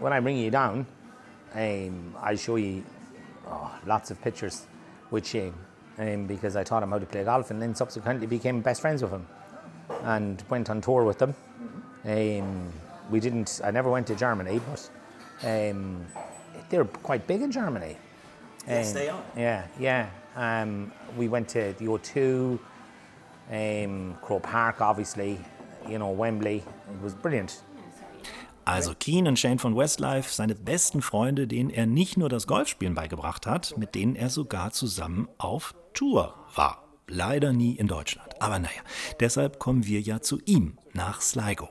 when 0.04 0.12
I 0.12 0.20
bring 0.20 0.36
you 0.36 0.52
down, 0.52 0.86
um, 1.56 2.14
I 2.22 2.36
show 2.36 2.58
you 2.58 2.84
oh, 3.48 3.72
lots 3.86 4.12
of 4.12 4.22
pictures 4.22 4.68
with 5.12 5.26
Shane 5.26 5.54
um, 5.98 6.28
because 6.28 6.58
I 6.58 6.64
taught 6.66 6.84
him 6.84 6.90
how 6.90 7.00
to 7.00 7.06
play 7.06 7.24
golf 7.24 7.52
and 7.52 7.62
then 7.62 7.74
subsequently 7.74 8.28
became 8.28 8.60
best 8.60 8.82
friends 8.82 9.02
with 9.02 9.12
him 9.12 9.26
and 10.04 10.44
went 10.50 10.70
on 10.70 10.82
tour 10.82 11.06
with 11.06 11.20
them. 11.20 11.34
Um, 12.04 12.70
we 13.10 13.22
didn't, 13.22 13.62
I 13.64 13.72
never 13.72 13.90
went 13.90 14.08
to 14.08 14.16
Germany, 14.16 14.60
but 14.70 14.90
um, 15.48 16.06
they're 16.70 16.84
quite 16.84 17.26
big 17.26 17.42
in 17.42 17.50
Germany. 17.50 17.96
Yes, 18.68 18.90
Um, 18.90 18.94
they 18.96 19.08
are. 19.10 19.24
Yeah, 19.38 19.68
yeah. 19.80 20.10
Um, 20.36 20.92
we 21.16 21.30
went 21.30 21.48
to 21.50 21.74
the 21.80 21.86
O2, 21.86 22.60
um, 23.52 24.18
Crow 24.22 24.42
Park, 24.42 24.82
obviously, 24.82 25.40
you 25.88 25.98
know, 25.98 26.10
Wembley. 26.10 26.58
It 26.58 27.02
was 27.02 27.14
brilliant. 27.14 27.62
Also 28.66 28.94
Keen 28.98 29.28
und 29.28 29.38
Shane 29.38 29.60
von 29.60 29.76
Westlife, 29.76 30.34
seine 30.34 30.56
besten 30.56 31.02
Freunde, 31.02 31.48
denen 31.48 31.70
er 31.70 31.86
nicht 31.86 32.18
nur 32.18 32.30
das 32.30 32.48
Golfspielen 32.48 32.96
beigebracht 32.96 33.46
hat, 33.46 33.78
mit 33.78 33.96
denen 33.96 34.16
er 34.16 34.30
sogar 34.30 34.72
zusammen 34.72 35.28
auf 35.38 35.76
Tour 35.94 36.34
war. 36.56 36.84
Leider 37.08 37.52
nie 37.54 37.76
in 37.76 37.88
Deutschland. 37.88 38.33
Aber 38.44 38.60
naja, 38.60 38.82
deshalb 39.22 39.58
kommen 39.58 39.86
wir 39.86 40.02
ja 40.02 40.20
zu 40.20 40.38
ihm, 40.44 40.78
nach 40.92 41.22
Sligo. 41.22 41.70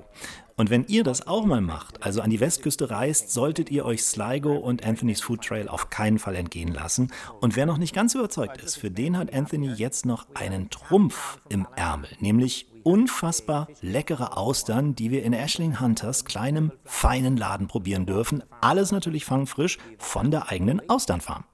Und 0.57 0.71
wenn 0.71 0.85
ihr 0.85 1.05
das 1.05 1.27
auch 1.27 1.45
mal 1.45 1.61
macht, 1.61 2.03
also 2.03 2.23
an 2.23 2.31
die 2.31 2.41
Westküste 2.41 2.89
reist, 2.89 3.31
solltet 3.31 3.71
ihr 3.71 3.85
euch 3.85 4.03
Sligo 4.03 4.57
und 4.57 4.83
Anthony's 4.83 5.21
Food 5.21 5.45
Trail 5.45 5.69
auf 5.69 5.91
keinen 5.91 6.19
Fall 6.19 6.35
entgehen 6.35 6.73
lassen. 6.73 7.13
Und 7.43 7.57
wer 7.57 7.67
noch 7.67 7.77
nicht 7.77 7.95
ganz 7.95 8.15
überzeugt 8.15 8.63
ist, 8.63 8.77
für 8.77 8.91
den 8.91 9.19
hat 9.19 9.35
Anthony 9.35 9.71
jetzt 9.71 10.07
noch 10.07 10.27
einen 10.33 10.71
Trumpf 10.71 11.41
im 11.51 11.67
Ärmel, 11.77 12.09
nämlich 12.21 12.67
unfassbar 12.85 13.69
leckere 13.83 14.39
Austern, 14.39 14.95
die 14.95 15.11
wir 15.11 15.25
in 15.25 15.35
Ashling 15.35 15.79
Hunters 15.79 16.25
kleinem, 16.25 16.73
feinen 16.87 17.37
Laden 17.37 17.69
probieren 17.69 18.07
dürfen. 18.07 18.43
Alles 18.63 18.93
natürlich 18.93 19.27
fangfrisch 19.27 19.77
von 19.99 20.31
der 20.31 20.49
eigenen 20.49 20.89
Austernfarm. 20.89 21.45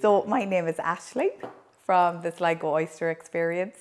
So 0.00 0.24
my 0.26 0.46
name 0.46 0.66
is 0.66 0.78
Ashling 0.78 1.30
from 1.84 2.22
the 2.22 2.30
Sligo 2.30 2.72
Oyster 2.72 3.10
Experience, 3.10 3.76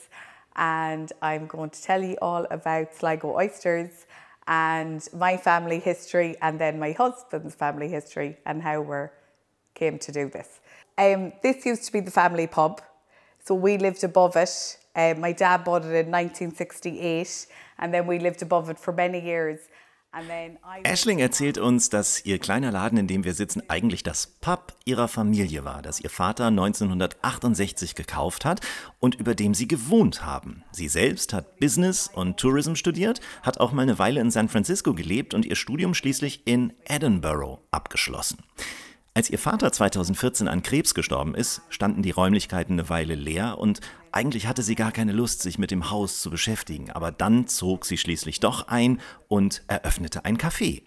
and 0.55 1.11
I'm 1.21 1.47
going 1.47 1.69
to 1.69 1.81
tell 1.81 2.03
you 2.03 2.17
all 2.21 2.45
about 2.51 2.93
Sligo 2.93 3.35
oysters 3.35 4.05
and 4.47 5.07
my 5.13 5.37
family 5.37 5.79
history, 5.79 6.35
and 6.41 6.59
then 6.59 6.79
my 6.79 6.91
husband's 6.91 7.55
family 7.55 7.87
history 7.87 8.37
and 8.45 8.61
how 8.61 8.81
we 8.81 9.07
came 9.75 9.99
to 9.99 10.11
do 10.11 10.29
this. 10.29 10.59
Um, 10.97 11.33
this 11.41 11.65
used 11.65 11.85
to 11.85 11.91
be 11.91 11.99
the 11.99 12.11
family 12.11 12.47
pub, 12.47 12.81
so 13.43 13.55
we 13.55 13.77
lived 13.77 14.03
above 14.03 14.35
it. 14.35 14.77
Uh, 14.95 15.13
my 15.17 15.31
dad 15.31 15.63
bought 15.63 15.83
it 15.83 15.95
in 15.95 16.11
1968, 16.11 17.47
and 17.79 17.93
then 17.93 18.05
we 18.07 18.19
lived 18.19 18.41
above 18.41 18.69
it 18.69 18.79
for 18.79 18.91
many 18.91 19.23
years. 19.23 19.59
Ashling 20.83 21.19
erzählt 21.19 21.57
uns, 21.57 21.89
dass 21.89 22.25
ihr 22.25 22.37
kleiner 22.37 22.69
Laden, 22.69 22.97
in 22.97 23.07
dem 23.07 23.23
wir 23.23 23.33
sitzen, 23.33 23.63
eigentlich 23.69 24.03
das 24.03 24.27
Pub 24.27 24.75
ihrer 24.83 25.07
Familie 25.07 25.63
war, 25.63 25.81
das 25.81 26.01
ihr 26.01 26.09
Vater 26.09 26.47
1968 26.47 27.95
gekauft 27.95 28.43
hat 28.43 28.59
und 28.99 29.15
über 29.15 29.35
dem 29.35 29.53
sie 29.53 29.69
gewohnt 29.69 30.25
haben. 30.25 30.63
Sie 30.73 30.89
selbst 30.89 31.31
hat 31.31 31.59
Business 31.59 32.09
und 32.13 32.37
Tourism 32.37 32.75
studiert, 32.75 33.21
hat 33.41 33.61
auch 33.61 33.71
mal 33.71 33.83
eine 33.83 33.99
Weile 33.99 34.19
in 34.19 34.31
San 34.31 34.49
Francisco 34.49 34.93
gelebt 34.93 35.33
und 35.33 35.45
ihr 35.45 35.55
Studium 35.55 35.93
schließlich 35.93 36.41
in 36.45 36.73
Edinburgh 36.83 37.61
abgeschlossen. 37.71 38.39
Als 39.13 39.29
ihr 39.29 39.39
Vater 39.39 39.73
2014 39.73 40.47
an 40.47 40.63
Krebs 40.63 40.93
gestorben 40.93 41.35
ist, 41.35 41.63
standen 41.67 42.01
die 42.01 42.11
Räumlichkeiten 42.11 42.79
eine 42.79 42.87
Weile 42.87 43.15
leer 43.15 43.57
und 43.57 43.81
eigentlich 44.13 44.47
hatte 44.47 44.63
sie 44.63 44.75
gar 44.75 44.93
keine 44.93 45.11
Lust, 45.11 45.41
sich 45.41 45.59
mit 45.59 45.69
dem 45.69 45.91
Haus 45.91 46.21
zu 46.21 46.29
beschäftigen. 46.29 46.91
Aber 46.91 47.11
dann 47.11 47.45
zog 47.45 47.83
sie 47.83 47.97
schließlich 47.97 48.39
doch 48.39 48.69
ein 48.69 49.01
und 49.27 49.63
eröffnete 49.67 50.23
ein 50.23 50.37
Café. 50.37 50.83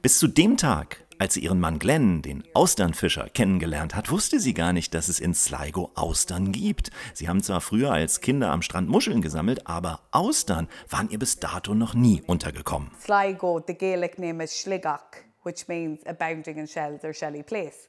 Bis 0.00 0.20
zu 0.20 0.28
dem 0.28 0.56
Tag, 0.56 1.04
als 1.18 1.34
sie 1.34 1.40
ihren 1.40 1.58
Mann 1.58 1.80
Glenn, 1.80 2.22
den 2.22 2.44
Austernfischer, 2.54 3.28
kennengelernt 3.30 3.96
hat, 3.96 4.12
wusste 4.12 4.38
sie 4.38 4.54
gar 4.54 4.72
nicht, 4.72 4.94
dass 4.94 5.08
es 5.08 5.18
in 5.18 5.34
Sligo 5.34 5.90
Austern 5.96 6.52
gibt. 6.52 6.92
Sie 7.14 7.28
haben 7.28 7.42
zwar 7.42 7.60
früher 7.60 7.90
als 7.90 8.20
Kinder 8.20 8.52
am 8.52 8.62
Strand 8.62 8.88
Muscheln 8.88 9.22
gesammelt, 9.22 9.66
aber 9.66 10.02
Austern 10.12 10.68
waren 10.88 11.10
ihr 11.10 11.18
bis 11.18 11.40
dato 11.40 11.74
noch 11.74 11.94
nie 11.94 12.22
untergekommen. 12.28 12.92
Sligo, 13.02 13.60
the 13.66 13.74
Gaelic 13.74 14.20
name 14.20 14.44
is 14.44 14.56
Schligach, 14.56 15.25
which 15.46 15.68
means 15.68 16.00
abounding 16.06 16.58
in 16.58 16.66
shells 16.66 17.04
or 17.04 17.12
shelly 17.12 17.44
place. 17.44 17.86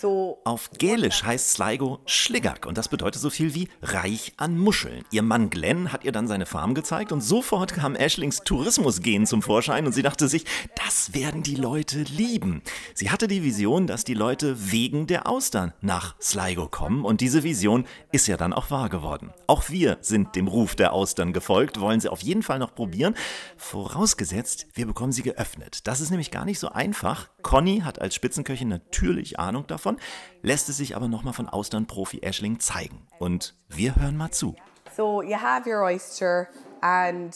So 0.00 0.38
Auf 0.44 0.70
Gälisch 0.78 1.24
heißt 1.24 1.50
Sligo 1.50 1.98
Schligak 2.06 2.64
und 2.64 2.78
das 2.78 2.88
bedeutet 2.88 3.20
so 3.20 3.28
viel 3.28 3.54
wie 3.54 3.68
reich 3.82 4.32
an 4.38 4.56
Muscheln. 4.56 5.04
Ihr 5.10 5.20
Mann 5.20 5.50
Glenn 5.50 5.92
hat 5.92 6.04
ihr 6.04 6.12
dann 6.12 6.26
seine 6.26 6.46
Farm 6.46 6.72
gezeigt 6.72 7.12
und 7.12 7.20
sofort 7.20 7.74
kam 7.74 7.94
Ashlings 7.96 8.40
Tourismusgehen 8.42 9.26
zum 9.26 9.42
Vorschein 9.42 9.84
und 9.84 9.92
sie 9.92 10.00
dachte 10.00 10.26
sich, 10.26 10.46
das 10.82 11.12
werden 11.12 11.42
die 11.42 11.54
Leute 11.54 11.98
lieben. 12.04 12.62
Sie 12.94 13.10
hatte 13.10 13.28
die 13.28 13.42
Vision, 13.42 13.86
dass 13.86 14.04
die 14.04 14.14
Leute 14.14 14.72
wegen 14.72 15.06
der 15.06 15.28
Austern 15.28 15.74
nach 15.82 16.14
Sligo 16.18 16.66
kommen 16.66 17.04
und 17.04 17.20
diese 17.20 17.42
Vision 17.42 17.84
ist 18.10 18.26
ja 18.26 18.38
dann 18.38 18.54
auch 18.54 18.70
wahr 18.70 18.88
geworden. 18.88 19.34
Auch 19.48 19.68
wir 19.68 19.98
sind 20.00 20.34
dem 20.34 20.48
Ruf 20.48 20.76
der 20.76 20.94
Austern 20.94 21.34
gefolgt, 21.34 21.78
wollen 21.78 22.00
sie 22.00 22.08
auf 22.08 22.22
jeden 22.22 22.42
Fall 22.42 22.58
noch 22.58 22.74
probieren, 22.74 23.14
vorausgesetzt, 23.58 24.66
wir 24.72 24.86
bekommen 24.86 25.12
sie 25.12 25.22
geöffnet. 25.22 25.86
Das 25.86 26.00
ist 26.00 26.08
nämlich 26.08 26.30
gar 26.30 26.46
nicht 26.46 26.58
so 26.58 26.70
einfach. 26.70 27.28
Conny 27.42 27.80
hat 27.80 28.00
als 28.00 28.14
Spitzenköchin 28.14 28.68
natürlich 28.68 29.38
Ahnung 29.38 29.66
davon, 29.66 29.98
lässt 30.42 30.68
es 30.68 30.76
sich 30.76 30.96
aber 30.96 31.08
nochmal 31.08 31.34
von 31.34 31.48
Austernprofi 31.48 32.20
Ashling 32.22 32.60
zeigen. 32.60 33.06
Und 33.18 33.54
wir 33.68 33.96
hören 33.96 34.16
mal 34.16 34.30
zu. 34.30 34.54
So 34.96 35.22
you 35.22 35.36
have 35.36 35.68
your 35.68 35.82
oyster, 35.84 36.48
and 36.80 37.34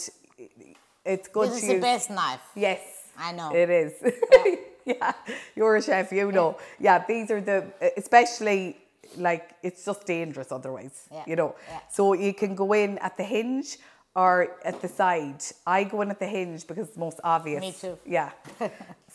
it's 1.05 1.33
good 1.33 1.51
This 1.51 1.63
is 1.63 1.69
to 1.69 1.75
the 1.75 1.81
best 1.81 2.09
knife. 2.09 2.41
Yes, 2.55 2.81
I 3.17 3.33
know. 3.33 3.53
it 3.55 3.71
is. 3.71 3.93
yeah, 4.85 5.13
you're 5.55 5.77
a 5.77 5.83
chef, 5.83 6.11
you 6.13 6.31
know. 6.33 6.57
Yeah, 6.79 6.99
these 7.07 7.31
are 7.33 7.41
the 7.41 7.65
especially 7.97 8.77
like 9.17 9.55
it's 9.63 9.85
just 9.85 10.05
dangerous 10.07 10.51
otherwise. 10.51 11.07
Yeah, 11.13 11.23
You 11.27 11.37
know, 11.37 11.55
yeah. 11.69 11.81
so 11.91 12.15
you 12.15 12.35
can 12.35 12.55
go 12.55 12.73
in 12.73 12.99
at 12.99 13.17
the 13.17 13.23
hinge 13.25 13.79
or 14.17 14.49
at 14.65 14.81
the 14.83 14.89
side. 14.89 15.43
I 15.67 15.85
go 15.85 16.03
in 16.03 16.11
at 16.11 16.19
the 16.19 16.27
hinge 16.27 16.67
because 16.67 16.89
it's 16.89 16.97
most 16.97 17.21
obvious. 17.23 17.61
Me 17.61 17.73
too. 17.73 17.99
Yeah. 18.05 18.31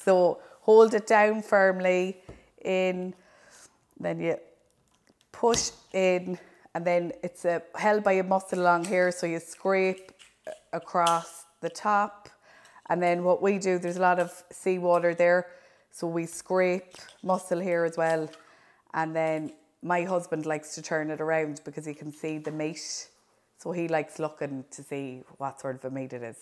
so 0.06 0.40
hold 0.70 0.94
it 0.94 1.08
down 1.08 1.42
firmly 1.42 2.16
in, 2.64 3.12
then 4.00 4.20
you 4.20 4.38
push 5.32 5.72
in, 5.94 6.38
and 6.76 6.86
then 6.86 7.12
it's 7.24 7.44
uh, 7.44 7.60
held 7.74 8.04
by 8.04 8.12
a 8.12 8.24
muscle 8.24 8.60
along 8.60 8.86
here. 8.86 9.12
So 9.12 9.26
you 9.26 9.40
scrape 9.40 10.12
across 10.72 11.46
the 11.62 11.72
top, 11.72 12.30
and 12.88 13.02
then 13.02 13.24
what 13.24 13.42
we 13.42 13.58
do, 13.58 13.80
there's 13.80 13.98
a 13.98 14.02
lot 14.12 14.20
of 14.20 14.32
seawater 14.52 15.16
there, 15.16 15.48
so 15.90 16.06
we 16.06 16.28
scrape 16.28 16.94
muscle 17.24 17.60
here 17.60 17.84
as 17.84 17.98
well, 17.98 18.30
and 18.94 19.16
then 19.16 19.52
my 19.82 20.04
husband 20.04 20.46
likes 20.46 20.76
to 20.76 20.84
turn 20.84 21.10
it 21.10 21.20
around 21.20 21.62
because 21.66 21.88
he 21.88 21.96
can 21.96 22.12
see 22.12 22.38
the 22.38 22.52
meat, 22.52 23.10
so 23.58 23.72
he 23.72 23.88
likes 23.88 24.20
looking 24.20 24.66
to 24.70 24.84
see 24.84 25.24
what 25.40 25.60
sort 25.60 25.78
of 25.78 25.86
a 25.86 25.90
meat 25.90 26.14
it 26.14 26.22
is. 26.22 26.38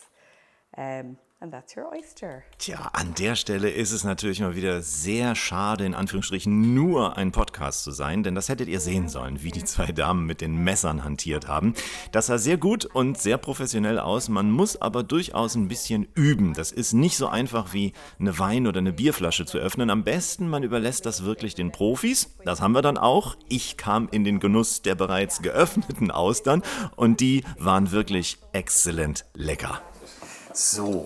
Um, 0.78 1.16
and 1.40 1.52
that's 1.54 1.76
your 1.78 1.92
oyster. 1.92 2.44
Tja, 2.58 2.90
an 2.94 3.14
der 3.14 3.36
Stelle 3.36 3.70
ist 3.70 3.92
es 3.92 4.04
natürlich 4.04 4.40
mal 4.40 4.56
wieder 4.56 4.82
sehr 4.82 5.36
schade, 5.36 5.86
in 5.86 5.94
Anführungsstrichen 5.94 6.74
nur 6.74 7.16
ein 7.18 7.32
Podcast 7.32 7.84
zu 7.84 7.92
sein, 7.92 8.24
denn 8.24 8.34
das 8.34 8.50
hättet 8.50 8.68
ihr 8.68 8.80
sehen 8.80 9.08
sollen, 9.08 9.44
wie 9.44 9.52
die 9.52 9.64
zwei 9.64 9.92
Damen 9.92 10.26
mit 10.26 10.42
den 10.42 10.56
Messern 10.64 11.04
hantiert 11.04 11.48
haben. 11.48 11.76
Das 12.12 12.28
sah 12.28 12.38
sehr 12.40 12.58
gut 12.58 12.86
und 12.86 13.20
sehr 13.20 13.38
professionell 13.38 14.00
aus, 14.00 14.30
man 14.30 14.50
muss 14.50 14.82
aber 14.82 15.04
durchaus 15.04 15.56
ein 15.56 15.68
bisschen 15.68 16.08
üben. 16.16 16.54
Das 16.54 16.72
ist 16.72 16.94
nicht 16.94 17.18
so 17.18 17.28
einfach 17.28 17.74
wie 17.74 17.94
eine 18.20 18.40
Wein- 18.40 18.66
oder 18.66 18.80
eine 18.80 18.94
Bierflasche 18.94 19.46
zu 19.46 19.60
öffnen. 19.60 19.90
Am 19.92 20.04
besten, 20.04 20.50
man 20.50 20.64
überlässt 20.64 21.06
das 21.06 21.24
wirklich 21.24 21.54
den 21.54 21.72
Profis. 21.72 22.36
Das 22.46 22.62
haben 22.62 22.74
wir 22.74 22.82
dann 22.82 22.98
auch. 22.98 23.38
Ich 23.48 23.78
kam 23.78 24.10
in 24.10 24.24
den 24.24 24.40
Genuss 24.40 24.82
der 24.82 24.96
bereits 24.96 25.42
geöffneten 25.42 26.10
Austern 26.10 26.64
und 26.96 27.20
die 27.20 27.44
waren 27.60 27.92
wirklich 27.92 28.40
exzellent 28.54 29.26
lecker. 29.36 29.82
So, 30.60 31.04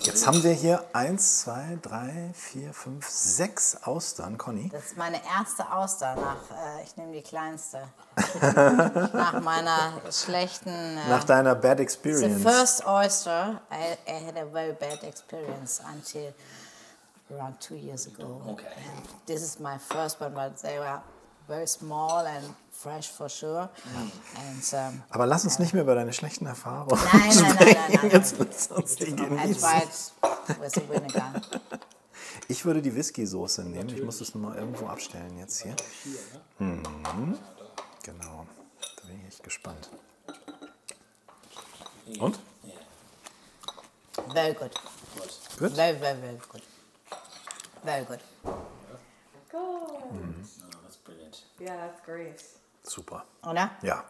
jetzt 0.00 0.26
haben 0.26 0.42
wir 0.42 0.52
hier 0.52 0.84
eins, 0.92 1.40
zwei, 1.40 1.78
drei, 1.82 2.30
vier, 2.34 2.72
fünf, 2.72 3.08
sechs 3.08 3.76
Austern, 3.84 4.38
Conny. 4.38 4.68
Das 4.70 4.86
ist 4.86 4.96
meine 4.96 5.20
erste 5.24 5.70
Auster 5.72 6.14
nach, 6.16 6.50
äh, 6.50 6.82
ich 6.84 6.96
nehme 6.96 7.12
die 7.12 7.22
kleinste. 7.22 7.82
nach 8.42 9.40
meiner 9.40 9.92
schlechten. 10.10 10.68
Äh, 10.68 11.08
Nach 11.08 11.24
deiner 11.24 11.54
Bad 11.54 11.78
the 11.78 11.82
Experience. 11.82 12.42
first 12.42 12.86
oyster, 12.86 13.60
I, 13.70 13.96
I 14.10 14.24
had 14.26 14.36
a 14.36 14.46
very 14.46 14.72
bad 14.72 15.02
experience 15.04 15.80
until 15.94 16.32
around 17.32 17.60
two 17.60 17.76
years 17.76 18.06
ago. 18.06 18.42
Okay. 18.48 18.66
And 18.76 19.08
this 19.26 19.42
is 19.42 19.58
my 19.60 19.78
first 19.78 20.20
one, 20.20 20.34
but 20.34 20.60
they 20.62 20.78
were 20.78 21.00
very 21.48 21.66
small 21.66 22.26
and 22.26 22.44
fresh 22.80 23.08
for 23.08 23.28
sure. 23.28 23.68
And 24.36 24.62
um, 24.72 25.02
Aber 25.10 25.26
lass 25.26 25.44
uns 25.44 25.58
nicht 25.58 25.74
mehr 25.74 25.82
über 25.82 25.94
deine 25.94 26.12
schlechten 26.12 26.46
Erfahrungen 26.46 26.98
Nein, 27.12 27.20
nein, 27.34 27.36
nein, 27.42 27.58
nein, 27.58 27.76
nein, 27.76 27.98
nein. 28.02 28.10
Jetzt 28.10 28.36
lass 28.38 28.66
uns 28.68 28.96
die 28.96 29.10
I 29.10 29.16
genießen. 29.16 29.82
Ich 32.48 32.64
würde 32.64 32.82
die 32.82 32.94
Whisky-Soße 32.94 33.64
nehmen. 33.64 33.88
Ich 33.90 34.02
muss 34.02 34.18
das 34.18 34.34
nur 34.34 34.50
mal 34.50 34.56
irgendwo 34.58 34.86
abstellen 34.86 35.38
jetzt 35.38 35.62
hier. 35.62 35.76
Mhm. 36.58 37.38
Genau. 38.02 38.46
Da 38.96 39.06
bin 39.06 39.20
ich 39.20 39.28
echt 39.28 39.44
gespannt. 39.44 39.90
Und? 42.18 42.38
Very 44.32 44.54
good. 44.54 44.70
Good? 45.58 45.72
Very, 45.72 45.96
very, 45.98 46.18
very 46.18 46.38
good. 46.50 46.62
Very 47.84 48.04
good. 48.04 48.20
Yeah, 51.60 51.76
that's 51.76 52.00
great. 52.00 52.42
Super. 52.90 53.24
Oder? 53.48 53.70
Ja. 53.82 54.04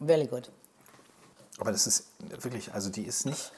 Really 0.00 0.26
good. 0.26 0.50
Aber 1.58 1.70
das 1.70 1.86
ist 1.86 2.06
wirklich, 2.40 2.72
also 2.72 2.88
die 2.88 3.02
ist 3.02 3.26
nicht, 3.26 3.52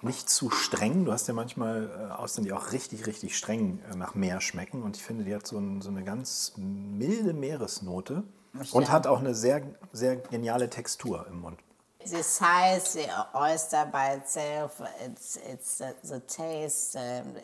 nicht 0.00 0.28
zu 0.28 0.50
streng. 0.50 1.04
Du 1.04 1.12
hast 1.12 1.28
ja 1.28 1.34
manchmal 1.34 1.88
äh, 1.88 2.12
Austern, 2.12 2.44
die 2.44 2.52
auch 2.52 2.72
richtig, 2.72 3.06
richtig 3.06 3.38
streng 3.38 3.80
äh, 3.88 3.94
nach 3.94 4.16
Meer 4.16 4.40
schmecken. 4.40 4.82
Und 4.82 4.96
ich 4.96 5.04
finde, 5.04 5.22
die 5.22 5.32
hat 5.32 5.46
so, 5.46 5.58
ein, 5.58 5.80
so 5.80 5.90
eine 5.90 6.02
ganz 6.02 6.54
milde 6.56 7.32
Meeresnote 7.34 8.24
und 8.72 8.90
hat 8.90 9.06
auch 9.06 9.20
eine 9.20 9.36
sehr, 9.36 9.62
sehr 9.92 10.16
geniale 10.16 10.68
Textur 10.68 11.24
im 11.28 11.40
Mund. 11.40 11.60
The 12.04 12.22
size, 12.22 12.94
the 12.94 13.08
oyster 13.34 13.86
by 13.90 14.16
itself, 14.16 14.82
it's, 15.04 15.36
it's 15.36 15.78
the, 15.78 15.94
the 16.02 16.20
taste, 16.20 16.96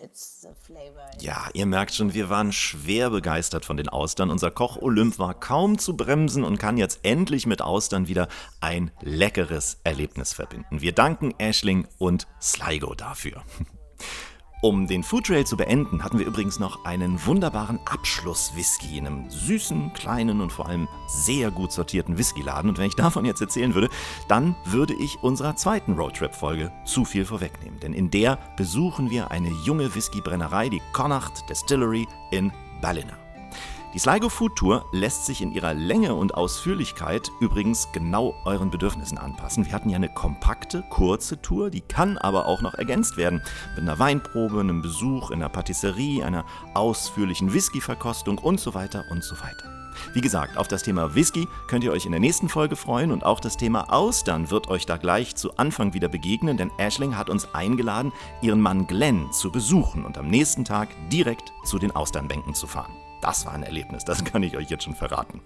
it's 0.02 0.42
the 0.42 0.48
flavor. 0.66 1.09
Ja, 1.20 1.48
ihr 1.54 1.64
merkt 1.66 1.94
schon, 1.94 2.12
wir 2.12 2.28
waren 2.28 2.52
schwer 2.52 3.11
begeistert 3.11 3.64
von 3.64 3.76
den 3.76 3.88
Austern. 3.88 4.30
Unser 4.30 4.50
Koch 4.50 4.76
Olymp 4.76 5.18
war 5.18 5.34
kaum 5.34 5.78
zu 5.78 5.96
bremsen 5.96 6.44
und 6.44 6.59
kann 6.59 6.76
jetzt 6.76 7.00
endlich 7.04 7.46
mit 7.46 7.62
Austern 7.62 8.09
wieder 8.09 8.28
ein 8.61 8.90
leckeres 9.00 9.78
Erlebnis 9.84 10.32
verbinden. 10.32 10.80
Wir 10.80 10.92
danken 10.92 11.34
Ashling 11.38 11.86
und 11.98 12.26
Sligo 12.40 12.94
dafür. 12.94 13.44
Um 14.61 14.88
den 14.88 15.04
Foodtrail 15.04 15.46
zu 15.46 15.56
beenden, 15.56 16.02
hatten 16.02 16.18
wir 16.18 16.26
übrigens 16.26 16.59
noch 16.59 16.84
einen 16.84 17.24
wunderbaren 17.24 17.78
Abschluss-Whisky 17.84 18.98
in 18.98 19.06
einem 19.06 19.30
süßen, 19.30 19.92
kleinen 19.92 20.40
und 20.40 20.50
vor 20.50 20.68
allem 20.68 20.88
sehr 21.06 21.52
gut 21.52 21.70
sortierten 21.70 22.18
Whiskyladen. 22.18 22.68
Und 22.68 22.78
wenn 22.78 22.88
ich 22.88 22.96
davon 22.96 23.24
jetzt 23.24 23.40
erzählen 23.40 23.74
würde, 23.74 23.88
dann 24.26 24.56
würde 24.64 24.94
ich 24.94 25.22
unserer 25.22 25.54
zweiten 25.54 25.92
Roadtrip-Folge 25.92 26.72
zu 26.84 27.04
viel 27.04 27.24
vorwegnehmen. 27.24 27.78
Denn 27.78 27.92
in 27.92 28.11
der 28.11 28.36
besuchen 28.56 29.11
wir 29.11 29.30
eine 29.30 29.50
junge 29.64 29.94
Whiskybrennerei, 29.94 30.68
die 30.68 30.82
Connacht 30.92 31.48
Distillery 31.48 32.09
in 32.32 32.50
Ballina. 32.82 33.27
Die 33.95 33.99
Sligo 33.99 34.28
Food 34.28 34.55
Tour 34.55 34.84
lässt 34.93 35.24
sich 35.24 35.41
in 35.41 35.51
ihrer 35.51 35.72
Länge 35.72 36.14
und 36.14 36.34
Ausführlichkeit 36.34 37.32
übrigens 37.41 37.89
genau 37.91 38.34
euren 38.45 38.70
Bedürfnissen 38.70 39.16
anpassen. 39.16 39.64
Wir 39.64 39.72
hatten 39.72 39.89
ja 39.89 39.97
eine 39.97 40.11
kompakte, 40.11 40.84
kurze 40.91 41.41
Tour, 41.41 41.70
die 41.70 41.80
kann 41.80 42.18
aber 42.18 42.47
auch 42.47 42.61
noch 42.61 42.74
ergänzt 42.74 43.16
werden 43.16 43.43
mit 43.74 43.80
einer 43.80 43.99
Weinprobe, 43.99 44.61
einem 44.61 44.82
Besuch 44.82 45.30
in 45.30 45.41
einer 45.41 45.49
Patisserie, 45.49 46.22
einer 46.22 46.45
ausführlichen 46.74 47.55
Whisky-Verkostung 47.55 48.36
und 48.36 48.61
so 48.61 48.74
weiter 48.74 49.07
und 49.11 49.24
so 49.24 49.36
weiter. 49.41 49.72
Wie 50.12 50.20
gesagt, 50.20 50.59
auf 50.59 50.68
das 50.68 50.82
Thema 50.82 51.14
Whisky 51.14 51.49
könnt 51.66 51.82
ihr 51.82 51.93
euch 51.93 52.05
in 52.05 52.12
der 52.12 52.20
nächsten 52.20 52.51
Folge 52.51 52.76
freuen 52.76 53.11
und 53.11 53.24
auch 53.24 53.41
das 53.41 53.57
Thema 53.57 53.91
Austern 53.91 54.51
wird 54.51 54.68
euch 54.68 54.84
da 54.84 54.99
gleich 54.99 55.34
zu 55.34 55.57
Anfang 55.57 55.95
wieder 55.95 56.09
begegnen, 56.09 56.59
denn 56.59 56.70
Ashling 56.76 57.16
hat 57.16 57.30
uns 57.30 57.55
eingeladen, 57.55 58.12
ihren 58.43 58.61
Mann 58.61 58.86
Glenn 58.86 59.32
zu 59.32 59.51
besuchen 59.51 60.05
und 60.05 60.18
am 60.18 60.28
nächsten 60.28 60.66
Tag 60.66 60.91
direkt 61.11 61.55
zu 61.64 61.78
den 61.78 61.97
Austernbänken 61.97 62.53
zu 62.53 62.66
fahren. 62.66 62.93
Das 63.20 63.46
war 63.46 63.52
ein 63.52 63.62
Erlebnis, 63.62 64.04
das 64.04 64.24
kann 64.24 64.42
ich 64.42 64.56
euch 64.56 64.70
jetzt 64.70 64.84
schon 64.84 64.94
verraten. 64.94 65.40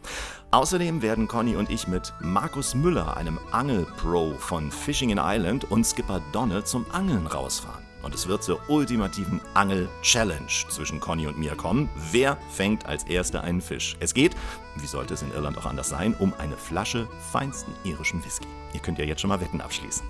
Außerdem 0.50 1.02
werden 1.02 1.28
Conny 1.28 1.56
und 1.56 1.70
ich 1.70 1.88
mit 1.88 2.12
Markus 2.20 2.74
Müller, 2.74 3.16
einem 3.16 3.38
Angelpro 3.50 4.34
von 4.38 4.70
Fishing 4.70 5.10
in 5.10 5.20
Island 5.20 5.70
und 5.70 5.84
Skipper 5.84 6.20
Donne 6.32 6.64
zum 6.64 6.84
Angeln 6.92 7.26
rausfahren. 7.26 7.82
Und 8.02 8.14
es 8.14 8.26
wird 8.26 8.42
zur 8.42 8.58
ultimativen 8.68 9.40
Angel-Challenge 9.54 10.48
zwischen 10.68 10.98
Conny 11.00 11.28
und 11.28 11.38
mir 11.38 11.54
kommen. 11.54 11.88
Wer 12.10 12.36
fängt 12.50 12.84
als 12.84 13.04
Erster 13.04 13.42
einen 13.42 13.60
Fisch? 13.60 13.96
Es 14.00 14.12
geht, 14.12 14.34
wie 14.76 14.86
sollte 14.86 15.14
es 15.14 15.22
in 15.22 15.32
Irland 15.32 15.56
auch 15.56 15.66
anders 15.66 15.88
sein, 15.88 16.14
um 16.18 16.34
eine 16.38 16.56
Flasche 16.56 17.06
feinsten 17.30 17.72
irischen 17.84 18.24
Whisky. 18.24 18.48
Ihr 18.74 18.80
könnt 18.80 18.98
ja 18.98 19.04
jetzt 19.04 19.20
schon 19.20 19.28
mal 19.28 19.40
Wetten 19.40 19.60
abschließen. 19.60 20.04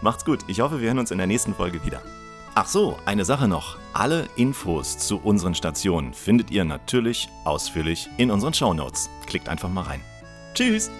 Macht's 0.00 0.24
gut, 0.24 0.40
ich 0.46 0.60
hoffe, 0.60 0.80
wir 0.80 0.88
hören 0.88 0.98
uns 0.98 1.10
in 1.10 1.18
der 1.18 1.26
nächsten 1.26 1.54
Folge 1.54 1.84
wieder. 1.84 2.02
Ach 2.58 2.66
so, 2.66 2.96
eine 3.04 3.26
Sache 3.26 3.48
noch. 3.48 3.76
Alle 3.92 4.30
Infos 4.34 4.96
zu 4.96 5.18
unseren 5.18 5.54
Stationen 5.54 6.14
findet 6.14 6.50
ihr 6.50 6.64
natürlich 6.64 7.28
ausführlich 7.44 8.08
in 8.16 8.30
unseren 8.30 8.54
Shownotes. 8.54 9.10
Klickt 9.26 9.50
einfach 9.50 9.68
mal 9.68 9.82
rein. 9.82 10.00
Tschüss! 10.54 10.90